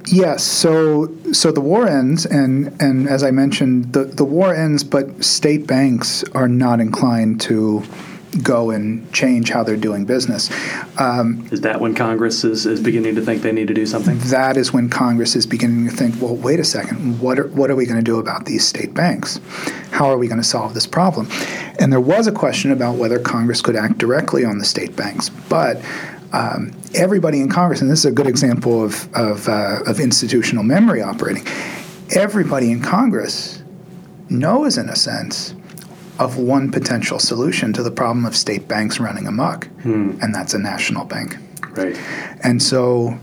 Yes, 0.06 0.42
so 0.42 1.14
so 1.32 1.52
the 1.52 1.60
war 1.60 1.86
ends, 1.86 2.24
and 2.24 2.74
and 2.80 3.08
as 3.08 3.22
I 3.22 3.30
mentioned, 3.30 3.92
the 3.92 4.04
the 4.04 4.24
war 4.24 4.54
ends, 4.54 4.82
but 4.82 5.22
state 5.22 5.66
banks 5.66 6.24
are 6.32 6.48
not 6.48 6.80
inclined 6.80 7.42
to 7.42 7.84
go 8.42 8.70
and 8.70 9.10
change 9.12 9.50
how 9.50 9.62
they're 9.62 9.76
doing 9.76 10.04
business. 10.04 10.50
Um, 10.98 11.48
Is 11.50 11.62
that 11.62 11.80
when 11.80 11.94
Congress 11.94 12.44
is, 12.44 12.66
is 12.66 12.80
beginning 12.80 13.14
to 13.14 13.22
think 13.22 13.42
they 13.42 13.52
need 13.52 13.68
to 13.68 13.74
do 13.74 13.86
something? 13.86 14.18
that 14.18 14.56
is 14.56 14.72
when 14.72 14.90
Congress 14.90 15.34
is 15.34 15.46
beginning 15.46 15.88
to 15.88 15.96
think, 15.96 16.20
well, 16.20 16.36
wait 16.36 16.60
a 16.60 16.64
second, 16.64 17.20
what 17.20 17.38
are, 17.38 17.48
what 17.48 17.70
are 17.70 17.76
we 17.76 17.86
going 17.86 17.98
to 17.98 18.04
do 18.04 18.18
about 18.18 18.44
these 18.44 18.66
state 18.66 18.92
banks? 18.94 19.40
How 19.90 20.06
are 20.06 20.18
we 20.18 20.28
going 20.28 20.40
to 20.40 20.46
solve 20.46 20.74
this 20.74 20.86
problem? 20.86 21.28
And 21.78 21.92
there 21.92 22.00
was 22.00 22.26
a 22.26 22.32
question 22.32 22.70
about 22.70 22.96
whether 22.96 23.18
Congress 23.18 23.62
could 23.62 23.76
act 23.76 23.98
directly 23.98 24.44
on 24.44 24.58
the 24.58 24.64
state 24.64 24.94
banks, 24.94 25.30
but 25.30 25.82
um, 26.32 26.72
everybody 26.94 27.40
in 27.40 27.48
Congress, 27.48 27.80
and 27.80 27.90
this 27.90 28.00
is 28.00 28.04
a 28.04 28.12
good 28.12 28.26
example 28.26 28.84
of, 28.84 29.12
of, 29.14 29.48
uh, 29.48 29.80
of 29.86 29.98
institutional 30.00 30.62
memory 30.62 31.00
operating, 31.00 31.46
everybody 32.14 32.70
in 32.70 32.82
Congress 32.82 33.62
knows, 34.28 34.76
in 34.76 34.88
a 34.88 34.96
sense, 34.96 35.54
of 36.18 36.36
one 36.36 36.70
potential 36.70 37.18
solution 37.18 37.72
to 37.72 37.82
the 37.82 37.90
problem 37.90 38.26
of 38.26 38.36
state 38.36 38.66
banks 38.68 38.98
running 38.98 39.26
amok, 39.26 39.66
hmm. 39.82 40.18
and 40.20 40.34
that's 40.34 40.54
a 40.54 40.58
national 40.58 41.04
bank. 41.04 41.36
Right. 41.70 41.96
And 42.42 42.62
so, 42.62 43.18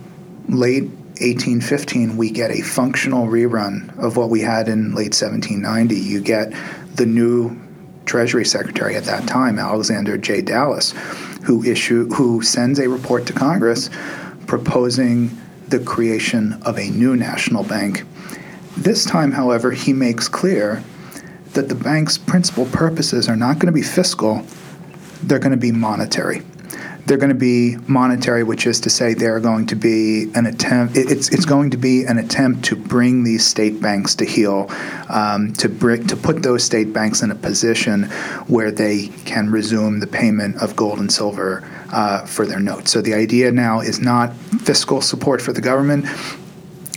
late 0.47 0.83
1815, 0.83 2.17
we 2.17 2.29
get 2.29 2.51
a 2.51 2.61
functional 2.61 3.27
rerun 3.27 3.97
of 3.99 4.17
what 4.17 4.29
we 4.29 4.41
had 4.41 4.67
in 4.67 4.93
late 4.93 5.13
1790. 5.13 5.95
You 5.95 6.21
get 6.21 6.53
the 6.95 7.05
new 7.05 7.59
Treasury 8.05 8.45
Secretary 8.45 8.95
at 8.95 9.03
that 9.05 9.27
time, 9.27 9.59
Alexander 9.59 10.17
J. 10.17 10.41
Dallas, 10.41 10.91
who 11.43 11.63
issue 11.63 12.07
who 12.09 12.41
sends 12.41 12.79
a 12.79 12.87
report 12.87 13.25
to 13.27 13.33
Congress 13.33 13.89
proposing 14.47 15.35
the 15.67 15.79
creation 15.79 16.53
of 16.63 16.77
a 16.77 16.89
new 16.89 17.15
national 17.15 17.63
bank. 17.63 18.03
This 18.77 19.05
time, 19.05 19.31
however, 19.31 19.71
he 19.71 19.93
makes 19.93 20.27
clear 20.27 20.83
that 21.55 21.69
the 21.69 21.75
bank's 21.75 22.17
principal 22.17 22.65
purposes 22.67 23.27
are 23.27 23.35
not 23.35 23.59
going 23.59 23.67
to 23.67 23.73
be 23.73 23.81
fiscal, 23.81 24.45
they're 25.23 25.39
going 25.39 25.51
to 25.51 25.57
be 25.57 25.71
monetary 25.71 26.41
they're 27.05 27.17
going 27.17 27.29
to 27.29 27.35
be 27.35 27.77
monetary, 27.87 28.43
which 28.43 28.65
is 28.65 28.79
to 28.81 28.89
say 28.89 29.13
they're 29.13 29.39
going 29.39 29.67
to 29.67 29.75
be 29.75 30.31
an 30.33 30.45
attempt. 30.45 30.97
It's 30.97 31.29
it's 31.29 31.45
going 31.45 31.69
to 31.71 31.77
be 31.77 32.03
an 32.03 32.17
attempt 32.17 32.65
to 32.65 32.75
bring 32.75 33.23
these 33.23 33.45
state 33.45 33.79
banks 33.81 34.15
to 34.15 34.25
heel, 34.25 34.69
um, 35.09 35.53
to 35.53 35.69
bring, 35.69 36.07
to 36.07 36.15
put 36.15 36.41
those 36.41 36.63
state 36.63 36.91
banks 36.93 37.21
in 37.21 37.29
a 37.29 37.35
position 37.35 38.03
where 38.47 38.71
they 38.71 39.07
can 39.25 39.51
resume 39.51 39.99
the 39.99 40.07
payment 40.07 40.57
of 40.57 40.75
gold 40.75 40.99
and 40.99 41.11
silver 41.11 41.67
uh, 41.91 42.25
for 42.25 42.45
their 42.45 42.59
notes. 42.59 42.91
So 42.91 43.01
the 43.01 43.13
idea 43.13 43.51
now 43.51 43.81
is 43.81 43.99
not 43.99 44.33
fiscal 44.33 45.01
support 45.01 45.41
for 45.41 45.53
the 45.53 45.61
government. 45.61 46.05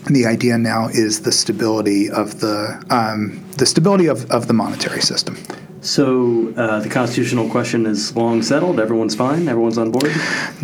The 0.09 0.27
idea 0.27 0.57
now 0.59 0.89
is 0.89 1.23
the 1.23 1.33
stability 1.33 2.11
of 2.11 2.41
the 2.41 2.83
um, 2.91 3.45
the 3.57 3.67
stability 3.67 4.07
of, 4.07 4.31
of 4.31 4.49
the 4.49 4.55
monetary 4.55 5.03
system. 5.03 5.37
So 5.81 6.53
uh, 6.57 6.81
the 6.81 6.89
constitutional 6.89 7.49
question 7.49 7.87
is 7.87 8.17
long 8.17 8.43
settled. 8.43 8.81
Everyone's 8.81 9.15
fine. 9.15 9.49
Everyone's 9.49 9.79
on 9.79 9.93
board. 9.93 10.11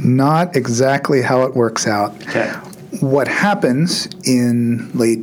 Not 0.02 0.56
exactly 0.56 1.22
how 1.22 1.42
it 1.42 1.54
works 1.54 1.86
out. 1.86 2.14
Okay. 2.28 2.48
What 3.00 3.28
happens 3.28 4.08
in 4.26 4.90
late 4.92 5.20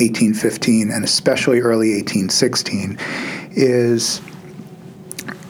1815 0.00 0.90
and 0.90 1.04
especially 1.04 1.60
early 1.60 1.94
1816 1.94 2.98
is 3.52 4.20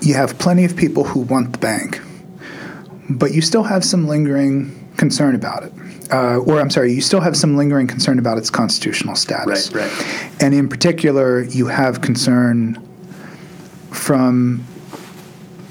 you 0.00 0.14
have 0.14 0.38
plenty 0.38 0.64
of 0.64 0.76
people 0.76 1.04
who 1.04 1.20
want 1.20 1.52
the 1.52 1.58
bank, 1.58 2.00
but 3.08 3.32
you 3.32 3.42
still 3.42 3.62
have 3.64 3.84
some 3.84 4.06
lingering 4.06 4.79
concern 4.96 5.34
about 5.34 5.62
it. 5.62 5.72
Uh, 6.12 6.38
or 6.38 6.60
I'm 6.60 6.70
sorry, 6.70 6.92
you 6.92 7.00
still 7.00 7.20
have 7.20 7.36
some 7.36 7.56
lingering 7.56 7.86
concern 7.86 8.18
about 8.18 8.36
its 8.36 8.50
constitutional 8.50 9.14
status. 9.14 9.72
Right, 9.72 9.86
right. 9.86 10.36
And 10.40 10.54
in 10.54 10.68
particular, 10.68 11.42
you 11.42 11.66
have 11.66 12.00
concern 12.00 12.84
from 13.90 14.64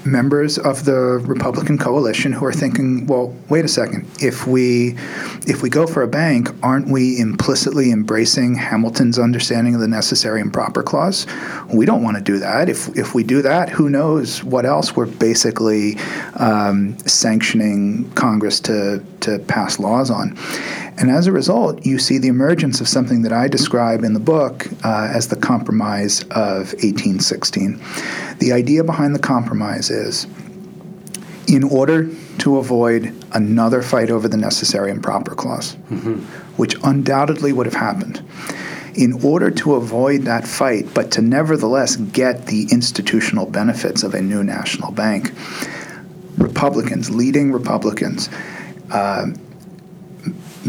members 0.04 0.58
of 0.58 0.84
the 0.84 1.22
Republican 1.26 1.78
coalition 1.78 2.32
who 2.32 2.44
are 2.44 2.52
thinking, 2.52 3.06
well, 3.06 3.34
wait 3.48 3.64
a 3.64 3.68
second. 3.68 4.06
If 4.20 4.46
we 4.46 4.96
if 5.46 5.62
we 5.62 5.70
go 5.70 5.86
for 5.86 6.02
a 6.02 6.08
bank, 6.08 6.48
aren't 6.62 6.88
we 6.88 7.18
implicitly 7.18 7.90
embracing 7.90 8.54
Hamilton's 8.54 9.18
understanding 9.18 9.74
of 9.74 9.80
the 9.80 9.88
necessary 9.88 10.40
and 10.40 10.52
proper 10.52 10.82
clause? 10.82 11.26
We 11.72 11.86
don't 11.86 12.02
want 12.02 12.16
to 12.16 12.22
do 12.22 12.38
that. 12.38 12.68
If 12.68 12.96
if 12.96 13.14
we 13.14 13.24
do 13.24 13.42
that, 13.42 13.68
who 13.68 13.88
knows 13.88 14.42
what 14.44 14.64
else 14.64 14.96
we're 14.96 15.06
basically 15.06 15.98
um, 16.34 16.98
sanctioning 17.00 18.10
Congress 18.12 18.60
to 18.60 19.04
to 19.20 19.38
pass 19.40 19.78
laws 19.78 20.10
on. 20.10 20.36
And 21.00 21.10
as 21.10 21.26
a 21.26 21.32
result, 21.32 21.86
you 21.86 21.98
see 21.98 22.18
the 22.18 22.28
emergence 22.28 22.82
of 22.82 22.86
something 22.86 23.22
that 23.22 23.32
I 23.32 23.48
describe 23.48 24.04
in 24.04 24.12
the 24.12 24.20
book 24.20 24.66
uh, 24.84 25.10
as 25.10 25.28
the 25.28 25.36
Compromise 25.36 26.20
of 26.24 26.74
1816. 26.74 27.80
The 28.38 28.52
idea 28.52 28.84
behind 28.84 29.14
the 29.14 29.18
compromise 29.18 29.88
is 29.88 30.26
in 31.48 31.64
order 31.64 32.10
to 32.40 32.58
avoid 32.58 33.14
another 33.32 33.80
fight 33.80 34.10
over 34.10 34.28
the 34.28 34.36
necessary 34.36 34.90
and 34.90 35.02
proper 35.02 35.34
clause, 35.34 35.74
mm-hmm. 35.88 36.16
which 36.56 36.76
undoubtedly 36.84 37.54
would 37.54 37.64
have 37.64 37.74
happened, 37.74 38.22
in 38.94 39.24
order 39.24 39.50
to 39.50 39.76
avoid 39.76 40.22
that 40.22 40.46
fight, 40.46 40.92
but 40.92 41.10
to 41.12 41.22
nevertheless 41.22 41.96
get 41.96 42.46
the 42.46 42.68
institutional 42.70 43.46
benefits 43.46 44.02
of 44.02 44.14
a 44.14 44.20
new 44.20 44.44
national 44.44 44.92
bank, 44.92 45.32
Republicans, 46.36 47.10
leading 47.10 47.52
Republicans, 47.52 48.28
uh, 48.90 49.26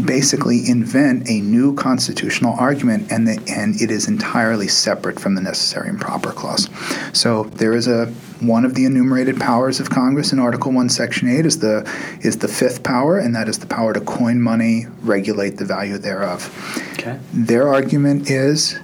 basically 0.04 0.68
invent 0.68 1.28
a 1.28 1.40
new 1.40 1.74
constitutional 1.74 2.54
argument, 2.54 3.12
and 3.12 3.28
the, 3.28 3.42
and 3.48 3.80
it 3.80 3.90
is 3.90 4.08
entirely 4.08 4.68
separate 4.68 5.20
from 5.20 5.34
the 5.34 5.40
necessary 5.40 5.88
and 5.88 6.00
proper 6.00 6.32
clause. 6.32 6.68
So 7.12 7.44
there 7.44 7.74
is 7.74 7.88
a 7.88 8.06
one 8.40 8.64
of 8.64 8.74
the 8.74 8.84
enumerated 8.86 9.38
powers 9.38 9.78
of 9.78 9.90
Congress 9.90 10.32
in 10.32 10.38
Article 10.38 10.72
One, 10.72 10.88
Section 10.88 11.28
Eight 11.28 11.46
is 11.46 11.58
the 11.58 11.88
is 12.22 12.38
the 12.38 12.48
fifth 12.48 12.82
power, 12.82 13.18
and 13.18 13.34
that 13.36 13.48
is 13.48 13.58
the 13.58 13.66
power 13.66 13.92
to 13.92 14.00
coin 14.00 14.40
money, 14.40 14.86
regulate 15.02 15.58
the 15.58 15.64
value 15.64 15.98
thereof. 15.98 16.50
Okay. 16.94 17.18
Their 17.32 17.68
argument 17.68 18.30
is 18.30 18.78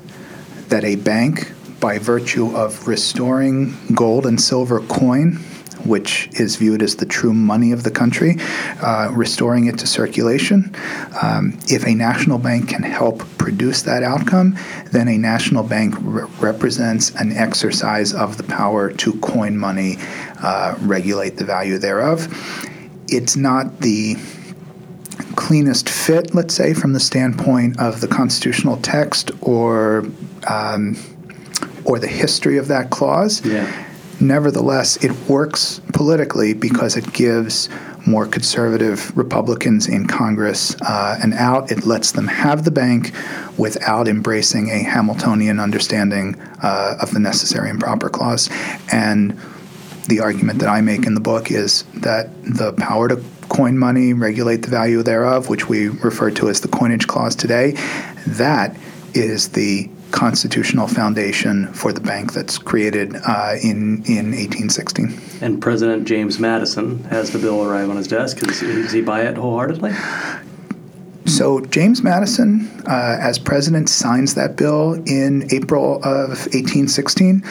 that 0.68 0.84
a 0.84 0.96
bank, 0.96 1.52
by 1.80 1.98
virtue 1.98 2.54
of 2.56 2.86
restoring 2.86 3.76
gold 3.94 4.26
and 4.26 4.40
silver 4.40 4.80
coin 4.80 5.38
which 5.88 6.28
is 6.38 6.56
viewed 6.56 6.82
as 6.82 6.96
the 6.96 7.06
true 7.06 7.32
money 7.32 7.72
of 7.72 7.82
the 7.82 7.90
country, 7.90 8.36
uh, 8.82 9.10
restoring 9.12 9.66
it 9.66 9.78
to 9.78 9.86
circulation. 9.86 10.74
Um, 11.22 11.58
if 11.68 11.86
a 11.86 11.94
national 11.94 12.38
bank 12.38 12.68
can 12.68 12.82
help 12.82 13.20
produce 13.38 13.82
that 13.82 14.02
outcome, 14.02 14.56
then 14.92 15.08
a 15.08 15.18
national 15.18 15.64
bank 15.64 15.94
re- 16.00 16.28
represents 16.38 17.10
an 17.16 17.32
exercise 17.32 18.12
of 18.12 18.36
the 18.36 18.44
power 18.44 18.92
to 18.92 19.12
coin 19.20 19.56
money, 19.56 19.96
uh, 20.42 20.76
regulate 20.80 21.36
the 21.36 21.44
value 21.44 21.78
thereof. 21.78 22.28
It's 23.08 23.36
not 23.36 23.80
the 23.80 24.16
cleanest 25.34 25.88
fit, 25.88 26.34
let's 26.34 26.54
say, 26.54 26.74
from 26.74 26.92
the 26.92 27.00
standpoint 27.00 27.80
of 27.80 28.00
the 28.00 28.08
constitutional 28.08 28.76
text 28.78 29.30
or 29.40 30.04
um, 30.46 30.96
or 31.84 31.98
the 31.98 32.06
history 32.06 32.58
of 32.58 32.68
that 32.68 32.90
clause. 32.90 33.44
Yeah 33.44 33.86
Nevertheless, 34.20 35.02
it 35.04 35.12
works 35.28 35.80
politically 35.92 36.52
because 36.52 36.96
it 36.96 37.12
gives 37.12 37.68
more 38.06 38.26
conservative 38.26 39.16
Republicans 39.16 39.86
in 39.86 40.06
Congress 40.06 40.74
uh, 40.82 41.18
an 41.22 41.34
out. 41.34 41.70
It 41.70 41.84
lets 41.84 42.12
them 42.12 42.26
have 42.26 42.64
the 42.64 42.70
bank 42.70 43.12
without 43.56 44.08
embracing 44.08 44.70
a 44.70 44.82
Hamiltonian 44.82 45.60
understanding 45.60 46.34
uh, 46.62 46.96
of 47.00 47.12
the 47.12 47.20
necessary 47.20 47.70
and 47.70 47.78
proper 47.78 48.08
clause. 48.08 48.48
And 48.90 49.38
the 50.08 50.20
argument 50.20 50.58
that 50.60 50.68
I 50.68 50.80
make 50.80 51.06
in 51.06 51.14
the 51.14 51.20
book 51.20 51.50
is 51.50 51.84
that 51.94 52.30
the 52.42 52.72
power 52.72 53.08
to 53.08 53.22
coin 53.48 53.78
money, 53.78 54.14
regulate 54.14 54.62
the 54.62 54.68
value 54.70 55.02
thereof, 55.02 55.48
which 55.48 55.68
we 55.68 55.88
refer 55.88 56.30
to 56.32 56.48
as 56.48 56.60
the 56.60 56.68
coinage 56.68 57.06
clause 57.06 57.36
today, 57.36 57.72
that 58.26 58.76
is 59.14 59.50
the 59.50 59.90
constitutional 60.10 60.88
foundation 60.88 61.72
for 61.72 61.92
the 61.92 62.00
bank 62.00 62.32
that's 62.32 62.58
created 62.58 63.14
uh, 63.26 63.54
in 63.62 64.02
in 64.06 64.32
1816. 64.32 65.18
And 65.40 65.60
President 65.60 66.06
James 66.06 66.38
Madison 66.38 67.04
has 67.04 67.30
the 67.30 67.38
bill 67.38 67.64
arrive 67.64 67.90
on 67.90 67.96
his 67.96 68.08
desk. 68.08 68.38
Does, 68.38 68.60
does 68.60 68.92
he 68.92 69.00
buy 69.00 69.22
it 69.22 69.36
wholeheartedly? 69.36 69.92
So 71.28 71.60
James 71.60 72.02
Madison, 72.02 72.66
uh, 72.86 73.18
as 73.20 73.38
president, 73.38 73.90
signs 73.90 74.34
that 74.34 74.56
bill 74.56 74.94
in 75.06 75.46
April 75.52 75.96
of 75.96 76.30
1816. 76.54 77.44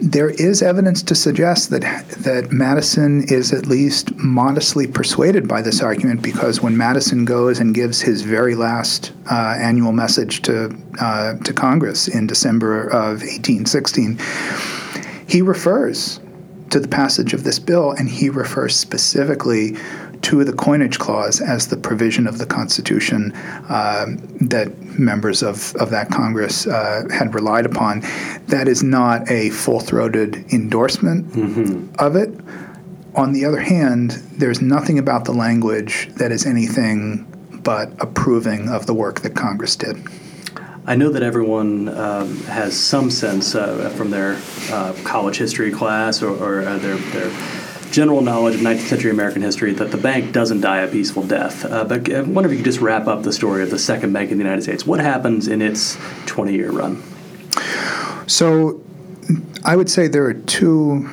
There 0.00 0.30
is 0.30 0.62
evidence 0.62 1.02
to 1.02 1.14
suggest 1.16 1.70
that 1.70 1.82
that 2.20 2.52
Madison 2.52 3.24
is 3.28 3.52
at 3.52 3.66
least 3.66 4.14
modestly 4.14 4.86
persuaded 4.86 5.48
by 5.48 5.60
this 5.60 5.82
argument 5.82 6.22
because 6.22 6.62
when 6.62 6.76
Madison 6.76 7.24
goes 7.24 7.58
and 7.58 7.74
gives 7.74 8.00
his 8.00 8.22
very 8.22 8.54
last 8.54 9.12
uh, 9.30 9.56
annual 9.58 9.92
message 9.92 10.42
to 10.42 10.76
uh, 11.00 11.34
to 11.38 11.52
Congress 11.52 12.06
in 12.06 12.28
December 12.28 12.86
of 12.86 13.22
1816, 13.22 14.18
he 15.26 15.42
refers 15.42 16.20
to 16.70 16.80
the 16.80 16.88
passage 16.88 17.32
of 17.32 17.44
this 17.44 17.58
bill 17.58 17.92
and 17.92 18.08
he 18.08 18.28
refers 18.28 18.76
specifically 18.76 19.76
to 20.26 20.42
the 20.42 20.52
coinage 20.52 20.98
clause 20.98 21.40
as 21.40 21.68
the 21.68 21.76
provision 21.76 22.26
of 22.26 22.38
the 22.38 22.46
Constitution 22.46 23.32
uh, 23.68 24.06
that 24.40 24.76
members 24.98 25.40
of, 25.40 25.72
of 25.76 25.90
that 25.90 26.10
Congress 26.10 26.66
uh, 26.66 27.04
had 27.12 27.32
relied 27.32 27.64
upon. 27.64 28.00
That 28.48 28.66
is 28.66 28.82
not 28.82 29.30
a 29.30 29.50
full 29.50 29.78
throated 29.78 30.52
endorsement 30.52 31.26
mm-hmm. 31.28 31.94
of 32.00 32.16
it. 32.16 32.30
On 33.14 33.34
the 33.34 33.44
other 33.44 33.60
hand, 33.60 34.10
there's 34.32 34.60
nothing 34.60 34.98
about 34.98 35.26
the 35.26 35.32
language 35.32 36.10
that 36.16 36.32
is 36.32 36.44
anything 36.44 37.24
but 37.62 37.92
approving 38.00 38.68
of 38.68 38.86
the 38.86 38.94
work 38.94 39.20
that 39.20 39.36
Congress 39.36 39.76
did. 39.76 39.96
I 40.86 40.96
know 40.96 41.10
that 41.10 41.22
everyone 41.22 41.88
um, 41.88 42.36
has 42.46 42.78
some 42.78 43.12
sense 43.12 43.54
uh, 43.54 43.90
from 43.90 44.10
their 44.10 44.40
uh, 44.72 44.92
college 45.04 45.36
history 45.36 45.70
class 45.70 46.20
or, 46.20 46.30
or 46.36 46.62
uh, 46.62 46.78
their, 46.78 46.96
their 46.96 47.30
general 47.96 48.20
knowledge 48.20 48.54
of 48.54 48.60
19th 48.60 48.88
century 48.88 49.10
American 49.10 49.40
history 49.40 49.72
that 49.72 49.90
the 49.90 49.96
bank 49.96 50.30
doesn't 50.30 50.60
die 50.60 50.82
a 50.82 50.86
peaceful 50.86 51.22
death. 51.22 51.64
Uh, 51.64 51.82
but 51.82 52.12
I 52.12 52.20
wonder 52.20 52.46
if 52.46 52.50
you 52.50 52.58
could 52.58 52.66
just 52.66 52.82
wrap 52.82 53.06
up 53.06 53.22
the 53.22 53.32
story 53.32 53.62
of 53.62 53.70
the 53.70 53.78
second 53.78 54.12
bank 54.12 54.30
in 54.30 54.36
the 54.36 54.44
United 54.44 54.60
States. 54.60 54.84
What 54.84 55.00
happens 55.00 55.48
in 55.48 55.62
its 55.62 55.96
20 56.26 56.52
year 56.52 56.70
run? 56.70 57.02
So 58.26 58.82
I 59.64 59.76
would 59.76 59.88
say 59.88 60.08
there 60.08 60.26
are 60.26 60.34
two 60.34 61.08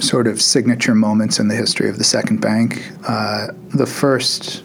sort 0.00 0.26
of 0.26 0.42
signature 0.42 0.94
moments 0.94 1.40
in 1.40 1.48
the 1.48 1.56
history 1.56 1.88
of 1.88 1.96
the 1.96 2.04
second 2.04 2.42
bank. 2.42 2.86
Uh, 3.08 3.46
the 3.74 3.86
first 3.86 4.62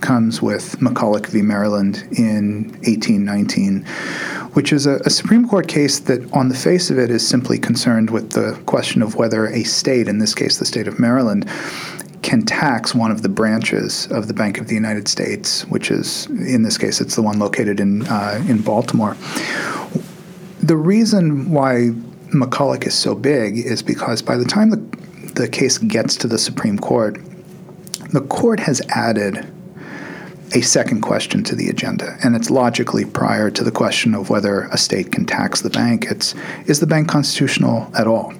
comes 0.00 0.40
with 0.40 0.78
McCulloch 0.78 1.26
v. 1.26 1.42
Maryland 1.42 1.96
in 2.16 2.70
1819, 2.84 3.84
which 4.54 4.72
is 4.72 4.86
a, 4.86 4.96
a, 5.04 5.10
Supreme 5.10 5.48
Court 5.48 5.68
case 5.68 5.98
that, 6.00 6.32
on 6.32 6.48
the 6.48 6.54
face 6.54 6.90
of 6.90 6.98
it, 6.98 7.10
is 7.10 7.26
simply 7.26 7.58
concerned 7.58 8.10
with 8.10 8.30
the 8.30 8.60
question 8.66 9.02
of 9.02 9.16
whether 9.16 9.46
a 9.46 9.64
state, 9.64 10.08
in 10.08 10.18
this 10.18 10.34
case 10.34 10.58
the 10.58 10.64
state 10.64 10.88
of 10.88 10.98
Maryland, 10.98 11.48
can 12.22 12.42
tax 12.42 12.94
one 12.94 13.10
of 13.10 13.22
the 13.22 13.28
branches 13.28 14.06
of 14.10 14.28
the 14.28 14.34
Bank 14.34 14.58
of 14.58 14.68
the 14.68 14.74
United 14.74 15.08
States, 15.08 15.66
which 15.66 15.90
is, 15.90 16.26
in 16.26 16.62
this 16.62 16.78
case, 16.78 17.00
it's 17.00 17.16
the 17.16 17.22
one 17.22 17.38
located 17.38 17.80
in 17.80 18.06
uh, 18.06 18.42
in 18.48 18.62
Baltimore. 18.62 19.16
The 20.60 20.76
reason 20.76 21.50
why 21.50 21.90
McCulloch 22.32 22.86
is 22.86 22.94
so 22.94 23.14
big 23.14 23.58
is 23.58 23.82
because 23.82 24.22
by 24.22 24.36
the 24.36 24.46
time 24.46 24.70
the 24.70 24.82
the 25.34 25.48
case 25.48 25.78
gets 25.78 26.16
to 26.16 26.28
the 26.28 26.38
Supreme 26.38 26.78
Court, 26.78 27.18
the 28.12 28.22
court 28.22 28.60
has 28.60 28.80
added 28.88 29.46
a 30.54 30.60
second 30.60 31.00
question 31.00 31.42
to 31.44 31.56
the 31.56 31.68
agenda, 31.68 32.16
and 32.22 32.36
it's 32.36 32.48
logically 32.48 33.04
prior 33.04 33.50
to 33.50 33.64
the 33.64 33.72
question 33.72 34.14
of 34.14 34.30
whether 34.30 34.62
a 34.72 34.78
state 34.78 35.10
can 35.10 35.26
tax 35.26 35.60
the 35.60 35.70
bank. 35.70 36.06
It's 36.08 36.34
is 36.66 36.80
the 36.80 36.86
bank 36.86 37.08
constitutional 37.08 37.90
at 37.98 38.06
all? 38.06 38.32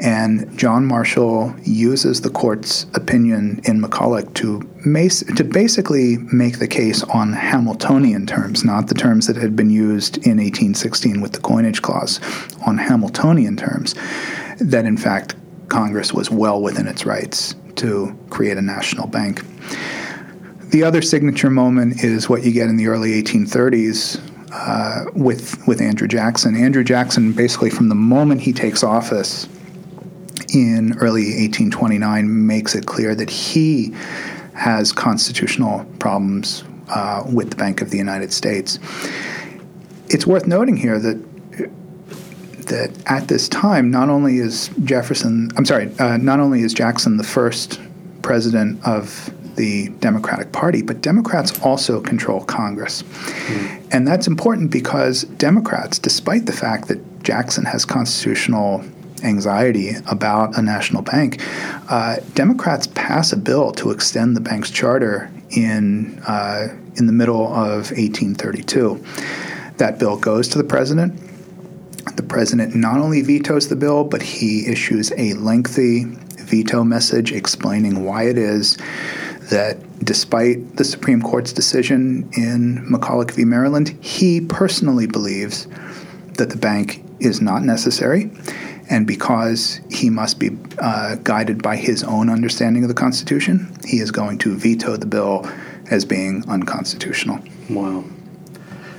And 0.00 0.58
John 0.58 0.86
Marshall 0.86 1.54
uses 1.62 2.22
the 2.22 2.30
court's 2.30 2.84
opinion 2.94 3.60
in 3.64 3.80
McCulloch 3.80 4.34
to, 4.34 4.60
to 5.34 5.44
basically 5.44 6.16
make 6.32 6.58
the 6.58 6.66
case 6.66 7.02
on 7.04 7.32
Hamiltonian 7.32 8.26
terms, 8.26 8.64
not 8.64 8.88
the 8.88 8.94
terms 8.94 9.28
that 9.28 9.36
had 9.36 9.54
been 9.54 9.70
used 9.70 10.16
in 10.18 10.38
1816 10.38 11.20
with 11.20 11.32
the 11.32 11.40
coinage 11.40 11.80
clause, 11.80 12.18
on 12.66 12.76
Hamiltonian 12.76 13.56
terms, 13.56 13.94
that 14.60 14.84
in 14.84 14.96
fact 14.96 15.36
Congress 15.68 16.12
was 16.12 16.30
well 16.30 16.60
within 16.60 16.88
its 16.88 17.06
rights 17.06 17.54
to 17.76 18.18
create 18.30 18.56
a 18.56 18.62
national 18.62 19.06
bank. 19.06 19.42
The 20.74 20.82
other 20.82 21.02
signature 21.02 21.50
moment 21.50 22.02
is 22.02 22.28
what 22.28 22.42
you 22.42 22.50
get 22.50 22.68
in 22.68 22.76
the 22.76 22.88
early 22.88 23.22
1830s 23.22 24.20
uh, 24.50 25.08
with 25.14 25.64
with 25.68 25.80
Andrew 25.80 26.08
Jackson. 26.08 26.56
Andrew 26.56 26.82
Jackson, 26.82 27.32
basically 27.32 27.70
from 27.70 27.88
the 27.88 27.94
moment 27.94 28.40
he 28.40 28.52
takes 28.52 28.82
office 28.82 29.48
in 30.52 30.98
early 30.98 31.26
1829, 31.26 32.46
makes 32.48 32.74
it 32.74 32.86
clear 32.86 33.14
that 33.14 33.30
he 33.30 33.94
has 34.54 34.90
constitutional 34.90 35.86
problems 36.00 36.64
uh, 36.88 37.22
with 37.32 37.50
the 37.50 37.56
Bank 37.56 37.80
of 37.80 37.90
the 37.90 37.96
United 37.96 38.32
States. 38.32 38.80
It's 40.08 40.26
worth 40.26 40.48
noting 40.48 40.76
here 40.76 40.98
that 40.98 41.24
that 42.66 42.90
at 43.06 43.28
this 43.28 43.48
time, 43.48 43.92
not 43.92 44.08
only 44.08 44.38
is 44.38 44.70
Jefferson, 44.82 45.52
I'm 45.56 45.66
sorry, 45.66 45.96
uh, 46.00 46.16
not 46.16 46.40
only 46.40 46.62
is 46.62 46.74
Jackson 46.74 47.16
the 47.16 47.22
first 47.22 47.80
president 48.22 48.84
of 48.84 49.32
the 49.56 49.88
Democratic 50.00 50.52
Party, 50.52 50.82
but 50.82 51.00
Democrats 51.00 51.58
also 51.60 52.00
control 52.00 52.44
Congress. 52.44 53.02
Mm. 53.02 53.88
And 53.92 54.06
that's 54.06 54.26
important 54.26 54.70
because 54.70 55.22
Democrats, 55.24 55.98
despite 55.98 56.46
the 56.46 56.52
fact 56.52 56.88
that 56.88 57.22
Jackson 57.22 57.64
has 57.64 57.84
constitutional 57.84 58.84
anxiety 59.22 59.92
about 60.06 60.56
a 60.56 60.62
national 60.62 61.02
bank, 61.02 61.40
uh, 61.88 62.16
Democrats 62.34 62.86
pass 62.88 63.32
a 63.32 63.36
bill 63.36 63.72
to 63.72 63.90
extend 63.90 64.36
the 64.36 64.40
bank's 64.40 64.70
charter 64.70 65.30
in 65.50 66.20
uh, 66.26 66.68
in 66.96 67.06
the 67.06 67.12
middle 67.12 67.46
of 67.46 67.90
1832. 67.90 69.02
That 69.78 69.98
bill 69.98 70.16
goes 70.16 70.48
to 70.48 70.58
the 70.58 70.64
president. 70.64 71.20
The 72.16 72.22
president 72.22 72.74
not 72.74 72.98
only 72.98 73.22
vetoes 73.22 73.68
the 73.68 73.76
bill, 73.76 74.04
but 74.04 74.22
he 74.22 74.66
issues 74.66 75.10
a 75.16 75.32
lengthy 75.34 76.04
veto 76.04 76.84
message 76.84 77.32
explaining 77.32 78.04
why 78.04 78.24
it 78.24 78.38
is 78.38 78.76
that 79.50 79.78
despite 80.04 80.76
the 80.76 80.84
Supreme 80.84 81.22
Court's 81.22 81.52
decision 81.52 82.28
in 82.36 82.86
McCulloch 82.90 83.30
v. 83.32 83.44
Maryland, 83.44 83.96
he 84.00 84.40
personally 84.40 85.06
believes 85.06 85.66
that 86.34 86.50
the 86.50 86.56
bank 86.56 87.04
is 87.20 87.40
not 87.40 87.62
necessary. 87.62 88.30
And 88.90 89.06
because 89.06 89.80
he 89.90 90.10
must 90.10 90.38
be 90.38 90.50
uh, 90.78 91.16
guided 91.22 91.62
by 91.62 91.76
his 91.76 92.04
own 92.04 92.28
understanding 92.28 92.82
of 92.84 92.88
the 92.88 92.94
Constitution, 92.94 93.74
he 93.86 93.98
is 93.98 94.10
going 94.10 94.38
to 94.38 94.56
veto 94.56 94.96
the 94.96 95.06
bill 95.06 95.48
as 95.90 96.04
being 96.04 96.44
unconstitutional. 96.48 97.38
Wow. 97.70 98.04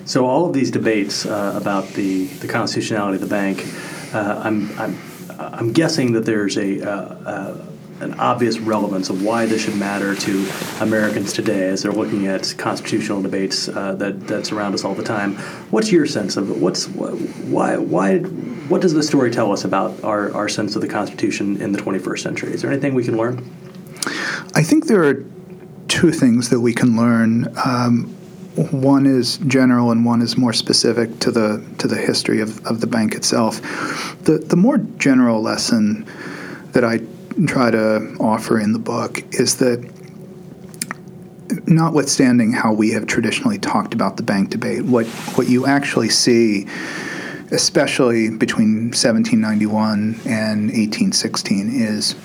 So 0.06 0.26
all 0.28 0.46
of 0.46 0.54
these 0.54 0.72
debates 0.72 1.26
uh, 1.26 1.54
about 1.56 1.88
the, 1.90 2.26
the 2.26 2.48
constitutionality 2.48 3.16
of 3.16 3.22
the 3.22 3.28
bank, 3.28 3.66
uh, 4.14 4.42
I'm, 4.44 4.80
I'm, 4.80 4.98
I'm 5.40 5.74
guessing 5.74 6.14
that 6.14 6.26
there's 6.26 6.58
a, 6.58 6.82
uh, 6.82 6.92
uh, 6.92 7.66
an 8.02 8.14
obvious 8.16 8.60
relevance 8.60 9.10
of 9.10 9.24
why 9.24 9.46
this 9.46 9.64
should 9.64 9.76
matter 9.76 10.16
to 10.16 10.50
Americans 10.82 11.32
today 11.32 11.70
as 11.70 11.84
they're 11.84 11.94
looking 11.94 12.28
at 12.28 12.54
constitutional 12.58 13.22
debates 13.22 13.70
uh, 13.70 13.96
that, 13.96 14.28
that 14.28 14.46
surround 14.46 14.74
us 14.76 14.84
all 14.84 14.94
the 14.94 15.04
time. 15.04 15.36
What's 15.72 15.92
your 15.92 16.06
sense 16.06 16.36
of? 16.36 16.62
What's 16.62 16.88
why 16.88 17.78
why 17.78 18.20
what 18.20 18.82
does 18.82 18.94
the 18.94 19.04
story 19.04 19.32
tell 19.32 19.52
us 19.52 19.64
about 19.64 20.04
our, 20.04 20.34
our 20.34 20.50
sense 20.50 20.76
of 20.76 20.82
the 20.82 20.88
Constitution 20.88 21.62
in 21.62 21.72
the 21.72 21.80
21st 21.80 22.20
century? 22.20 22.54
Is 22.54 22.62
there 22.62 22.72
anything 22.72 22.94
we 22.96 23.04
can 23.04 23.18
learn? 23.18 23.38
I 24.56 24.64
think 24.64 24.88
there 24.88 25.04
are 25.04 25.26
two 25.88 26.12
things 26.12 26.50
that 26.50 26.60
we 26.60 26.74
can 26.74 26.98
learn. 26.98 27.54
Um, 27.66 28.16
one 28.72 29.06
is 29.06 29.38
general 29.40 29.92
and 29.92 30.06
one 30.06 30.22
is 30.22 30.38
more 30.38 30.54
specific 30.54 31.20
to 31.20 31.32
the 31.32 31.66
to 31.78 31.88
the 31.88 31.98
history 31.98 32.42
of, 32.42 32.66
of 32.66 32.82
the 32.82 32.88
bank 32.88 33.14
itself. 33.16 33.62
The 34.24 34.38
the 34.38 34.56
more 34.56 34.80
general 34.98 35.42
lesson 35.42 36.06
that 36.72 36.84
I 36.84 37.00
try 37.48 37.72
to 37.72 38.16
offer 38.20 38.60
in 38.60 38.74
the 38.74 38.80
book 38.80 39.24
is 39.34 39.58
that 39.58 39.92
notwithstanding 41.68 42.54
how 42.54 42.74
we 42.74 42.92
have 42.92 43.08
traditionally 43.08 43.58
talked 43.58 43.94
about 43.94 44.18
the 44.18 44.24
bank 44.24 44.50
debate, 44.50 44.84
what 44.86 45.06
what 45.36 45.48
you 45.48 45.66
actually 45.66 46.10
see 46.10 46.68
especially 47.52 48.30
between 48.30 48.86
1791 48.86 50.20
and 50.26 50.72
1816 50.72 51.70
is 51.70 52.16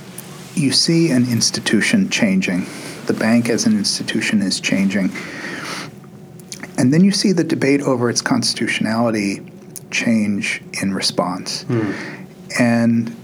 you 0.55 0.73
see 0.73 1.11
an 1.11 1.31
institution 1.31 2.09
changing. 2.09 2.67
The 3.05 3.13
bank 3.13 3.51
as 3.51 3.67
an 3.67 3.77
institution 3.77 4.41
is 4.41 4.61
changing 4.61 5.11
and 6.81 6.95
then 6.95 7.05
you 7.05 7.13
see 7.13 7.33
the 7.33 7.45
debate 7.45 7.83
over 7.83 8.09
its 8.09 8.23
constitutionality 8.23 9.43
change 9.91 10.63
in 10.81 10.95
response. 10.95 11.65
Mm. 11.65 12.27
And 12.59 13.17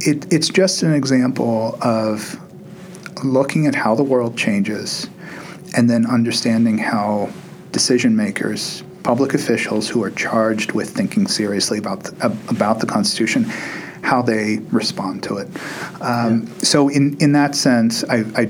it, 0.00 0.32
it's 0.32 0.48
just 0.48 0.82
an 0.82 0.92
example 0.92 1.78
of 1.82 2.38
looking 3.24 3.66
at 3.66 3.74
how 3.74 3.94
the 3.94 4.02
world 4.02 4.36
changes 4.36 5.08
and 5.76 5.88
then 5.88 6.06
understanding 6.06 6.78
how 6.78 7.30
decision 7.72 8.16
makers, 8.16 8.82
public 9.02 9.34
officials 9.34 9.88
who 9.88 10.02
are 10.02 10.10
charged 10.10 10.72
with 10.72 10.90
thinking 10.90 11.26
seriously 11.26 11.78
about 11.78 12.04
the, 12.04 12.38
about 12.48 12.80
the 12.80 12.86
Constitution, 12.86 13.44
how 14.02 14.22
they 14.22 14.58
respond 14.70 15.22
to 15.22 15.36
it. 15.36 15.48
Um, 16.00 16.46
yeah. 16.46 16.58
So, 16.58 16.88
in, 16.88 17.16
in 17.18 17.32
that 17.32 17.54
sense, 17.54 18.02
I, 18.04 18.24
I 18.34 18.48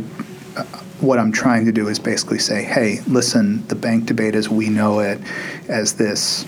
what 1.00 1.18
I'm 1.18 1.32
trying 1.32 1.64
to 1.64 1.72
do 1.72 1.88
is 1.88 1.98
basically 1.98 2.38
say, 2.38 2.62
hey, 2.62 3.00
listen, 3.06 3.66
the 3.68 3.74
bank 3.74 4.06
debate 4.06 4.34
as 4.34 4.48
we 4.48 4.68
know 4.68 5.00
it, 5.00 5.18
as 5.68 5.94
this 5.94 6.44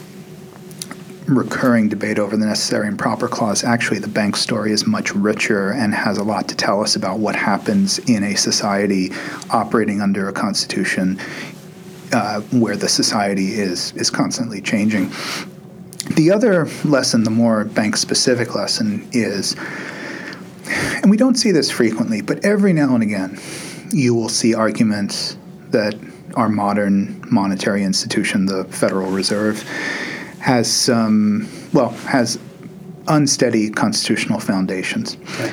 recurring 1.36 1.88
debate 1.88 2.18
over 2.18 2.36
the 2.36 2.46
necessary 2.46 2.88
and 2.88 2.98
proper 2.98 3.28
clause, 3.28 3.64
actually, 3.64 3.98
the 3.98 4.08
bank 4.08 4.36
story 4.36 4.72
is 4.72 4.86
much 4.86 5.14
richer 5.14 5.70
and 5.70 5.94
has 5.94 6.18
a 6.18 6.24
lot 6.24 6.48
to 6.48 6.56
tell 6.56 6.82
us 6.82 6.96
about 6.96 7.18
what 7.18 7.36
happens 7.36 7.98
in 8.00 8.24
a 8.24 8.34
society 8.34 9.10
operating 9.50 10.00
under 10.00 10.28
a 10.28 10.32
constitution 10.32 11.18
uh, 12.12 12.40
where 12.50 12.76
the 12.76 12.88
society 12.88 13.52
is, 13.54 13.92
is 13.92 14.10
constantly 14.10 14.60
changing. 14.60 15.10
The 16.16 16.30
other 16.30 16.66
lesson, 16.84 17.24
the 17.24 17.30
more 17.30 17.64
bank 17.64 17.96
specific 17.96 18.54
lesson, 18.54 19.08
is, 19.12 19.56
and 20.66 21.10
we 21.10 21.16
don't 21.16 21.36
see 21.36 21.52
this 21.52 21.70
frequently, 21.70 22.20
but 22.20 22.44
every 22.44 22.72
now 22.72 22.94
and 22.94 23.02
again, 23.02 23.40
you 23.92 24.14
will 24.14 24.28
see 24.28 24.54
arguments 24.54 25.36
that 25.70 25.94
our 26.34 26.48
modern 26.48 27.24
monetary 27.30 27.82
institution, 27.82 28.46
the 28.46 28.64
Federal 28.64 29.10
Reserve, 29.10 29.64
has 30.42 30.70
some, 30.70 31.48
well, 31.72 31.90
has 31.90 32.36
unsteady 33.06 33.70
constitutional 33.70 34.40
foundations. 34.40 35.16
Okay. 35.34 35.52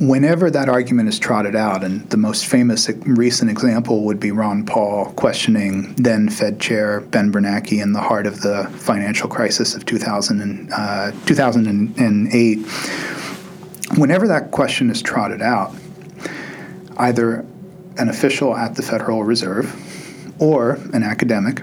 Whenever 0.00 0.50
that 0.50 0.70
argument 0.70 1.10
is 1.10 1.18
trotted 1.18 1.54
out, 1.54 1.84
and 1.84 2.08
the 2.08 2.16
most 2.16 2.46
famous 2.46 2.88
recent 3.00 3.50
example 3.50 4.04
would 4.04 4.18
be 4.18 4.30
Ron 4.30 4.64
Paul 4.64 5.12
questioning 5.12 5.94
then 5.96 6.30
Fed 6.30 6.58
Chair 6.58 7.00
Ben 7.00 7.30
Bernanke 7.30 7.82
in 7.82 7.92
the 7.92 8.00
heart 8.00 8.26
of 8.26 8.40
the 8.40 8.64
financial 8.78 9.28
crisis 9.28 9.74
of 9.74 9.84
2000 9.84 10.40
and, 10.40 10.72
uh, 10.72 11.12
2008. 11.26 12.58
Whenever 13.98 14.26
that 14.26 14.52
question 14.52 14.88
is 14.88 15.02
trotted 15.02 15.42
out, 15.42 15.74
either 16.96 17.44
an 17.98 18.08
official 18.08 18.56
at 18.56 18.74
the 18.74 18.82
Federal 18.82 19.22
Reserve 19.22 19.70
or 20.38 20.78
an 20.94 21.02
academic 21.02 21.62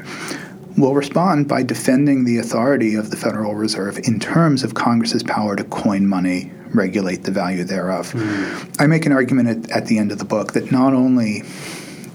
will 0.78 0.94
respond 0.94 1.48
by 1.48 1.64
defending 1.64 2.24
the 2.24 2.38
authority 2.38 2.96
of 2.96 3.10
the 3.10 3.18
Federal 3.18 3.56
Reserve 3.56 3.98
in 4.04 4.20
terms 4.20 4.64
of 4.64 4.76
Congress's 4.76 5.24
power 5.24 5.56
to 5.56 5.64
coin 5.64 6.08
money, 6.08 6.52
regulate 6.74 7.24
the 7.24 7.32
value 7.32 7.64
thereof. 7.64 8.12
Mm. 8.14 8.76
I 8.80 8.86
make 8.86 9.06
an 9.06 9.12
argument 9.12 9.66
at, 9.66 9.72
at, 9.72 9.86
the 9.88 9.98
end 9.98 10.12
of 10.12 10.20
the 10.20 10.26
book 10.26 10.54
that 10.54 10.72
not 10.72 10.94
only 10.94 11.44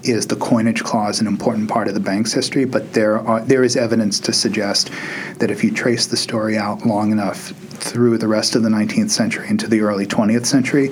is 0.03 0.27
the 0.27 0.35
coinage 0.35 0.83
clause 0.83 1.19
an 1.19 1.27
important 1.27 1.69
part 1.69 1.87
of 1.87 1.93
the 1.93 1.99
bank's 1.99 2.31
history, 2.31 2.65
but 2.65 2.93
there 2.93 3.19
are 3.19 3.41
there 3.41 3.63
is 3.63 3.75
evidence 3.75 4.19
to 4.19 4.33
suggest 4.33 4.91
that 5.39 5.49
if 5.49 5.63
you 5.63 5.71
trace 5.71 6.07
the 6.07 6.17
story 6.17 6.57
out 6.57 6.85
long 6.85 7.11
enough 7.11 7.49
through 7.83 8.17
the 8.17 8.27
rest 8.27 8.55
of 8.55 8.63
the 8.63 8.69
19th 8.69 9.11
century 9.11 9.47
into 9.49 9.67
the 9.67 9.81
early 9.81 10.05
20th 10.05 10.45
century, 10.45 10.89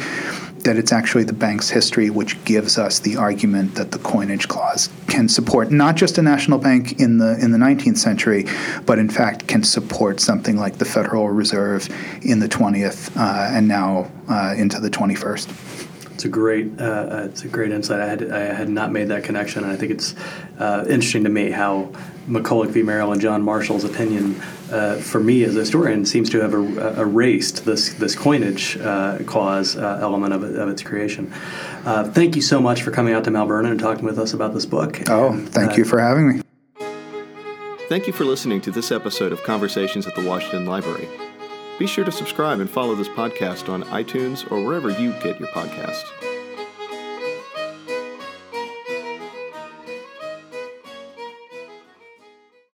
that 0.64 0.78
it's 0.78 0.92
actually 0.92 1.24
the 1.24 1.34
bank's 1.34 1.70
history 1.70 2.10
which 2.10 2.44
gives 2.46 2.78
us 2.78 3.00
the 3.00 3.18
argument 3.18 3.76
that 3.76 3.92
the 3.92 4.00
coinage 4.00 4.48
clause 4.48 4.90
can 5.08 5.28
support 5.28 5.72
not 5.72 5.96
just 5.96 6.18
a 6.18 6.22
national 6.22 6.60
bank 6.60 7.00
in 7.00 7.18
the 7.18 7.38
in 7.40 7.52
the 7.52 7.58
19th 7.58 7.98
century, 7.98 8.46
but 8.86 9.00
in 9.00 9.10
fact 9.10 9.48
can 9.48 9.64
support 9.64 10.20
something 10.20 10.58
like 10.58 10.78
the 10.78 10.86
Federal 10.86 11.30
Reserve 11.30 11.90
in 12.22 12.40
the 12.40 12.48
20th 12.48 13.16
uh, 13.18 13.56
and 13.56 13.68
now 13.68 14.10
uh, 14.30 14.54
into 14.58 14.80
the 14.80 14.90
21st. 14.90 15.81
It's 16.22 16.28
a 16.28 16.30
great, 16.30 16.80
uh, 16.80 16.84
uh, 16.84 17.28
it's 17.32 17.46
a 17.46 17.48
great 17.48 17.72
insight. 17.72 18.00
I 18.00 18.08
had, 18.08 18.32
I 18.32 18.42
had 18.42 18.70
not 18.70 18.92
made 18.92 19.08
that 19.08 19.24
connection, 19.24 19.64
and 19.64 19.74
I 19.74 19.76
think 19.76 19.92
it's 19.92 20.14
uh, 20.60 20.86
interesting 20.88 21.24
to 21.24 21.32
me 21.32 21.50
how 21.50 21.92
McCulloch 22.28 22.70
v. 22.70 22.84
Maryland 22.84 23.14
and 23.14 23.22
John 23.24 23.42
Marshall's 23.42 23.84
opinion, 23.84 24.40
uh, 24.72 24.98
for 24.98 25.20
me 25.20 25.44
as 25.44 25.56
a 25.56 25.62
historian, 25.62 26.06
seems 26.06 26.30
to 26.30 26.40
have 26.40 26.54
er- 26.54 26.80
uh, 26.80 27.02
erased 27.02 27.66
this 27.66 27.96
this 27.96 28.16
coinage 28.16 28.78
uh, 28.78 29.18
clause 29.26 29.76
element 29.76 30.32
of, 30.32 30.44
it, 30.44 30.60
of 30.60 30.70
its 30.70 30.84
creation. 30.84 31.32
thank 32.14 32.36
you 32.36 32.42
so 32.44 32.62
much 32.62 32.84
for 32.84 32.92
coming 32.92 33.16
out 33.16 33.24
to 33.24 33.32
Mount 33.32 33.48
Vernon 33.48 33.72
and 33.72 33.80
talking 33.80 34.06
with 34.06 34.20
us 34.20 34.32
about 34.32 34.54
this 34.54 34.68
book. 34.68 35.02
Oh, 35.10 35.36
thank 35.48 35.76
you 35.76 35.86
for 35.86 36.00
having 36.00 36.28
me. 36.30 36.44
Thank 37.90 38.06
you 38.06 38.14
for 38.14 38.26
listening 38.26 38.62
to 38.62 38.70
this 38.70 38.92
episode 38.92 39.32
of 39.32 39.42
Conversations 39.42 40.06
at 40.06 40.14
the 40.14 40.24
Washington 40.24 40.68
Library. 40.68 41.10
Be 41.82 41.88
sure 41.88 42.06
to 42.06 42.12
subscribe 42.12 42.60
and 42.60 42.70
follow 42.70 42.94
this 42.94 43.08
podcast 43.08 43.68
on 43.68 43.82
iTunes 43.86 44.46
or 44.52 44.64
wherever 44.64 44.92
you 44.92 45.14
get 45.14 45.40
your 45.40 45.50
podcasts. 45.50 46.31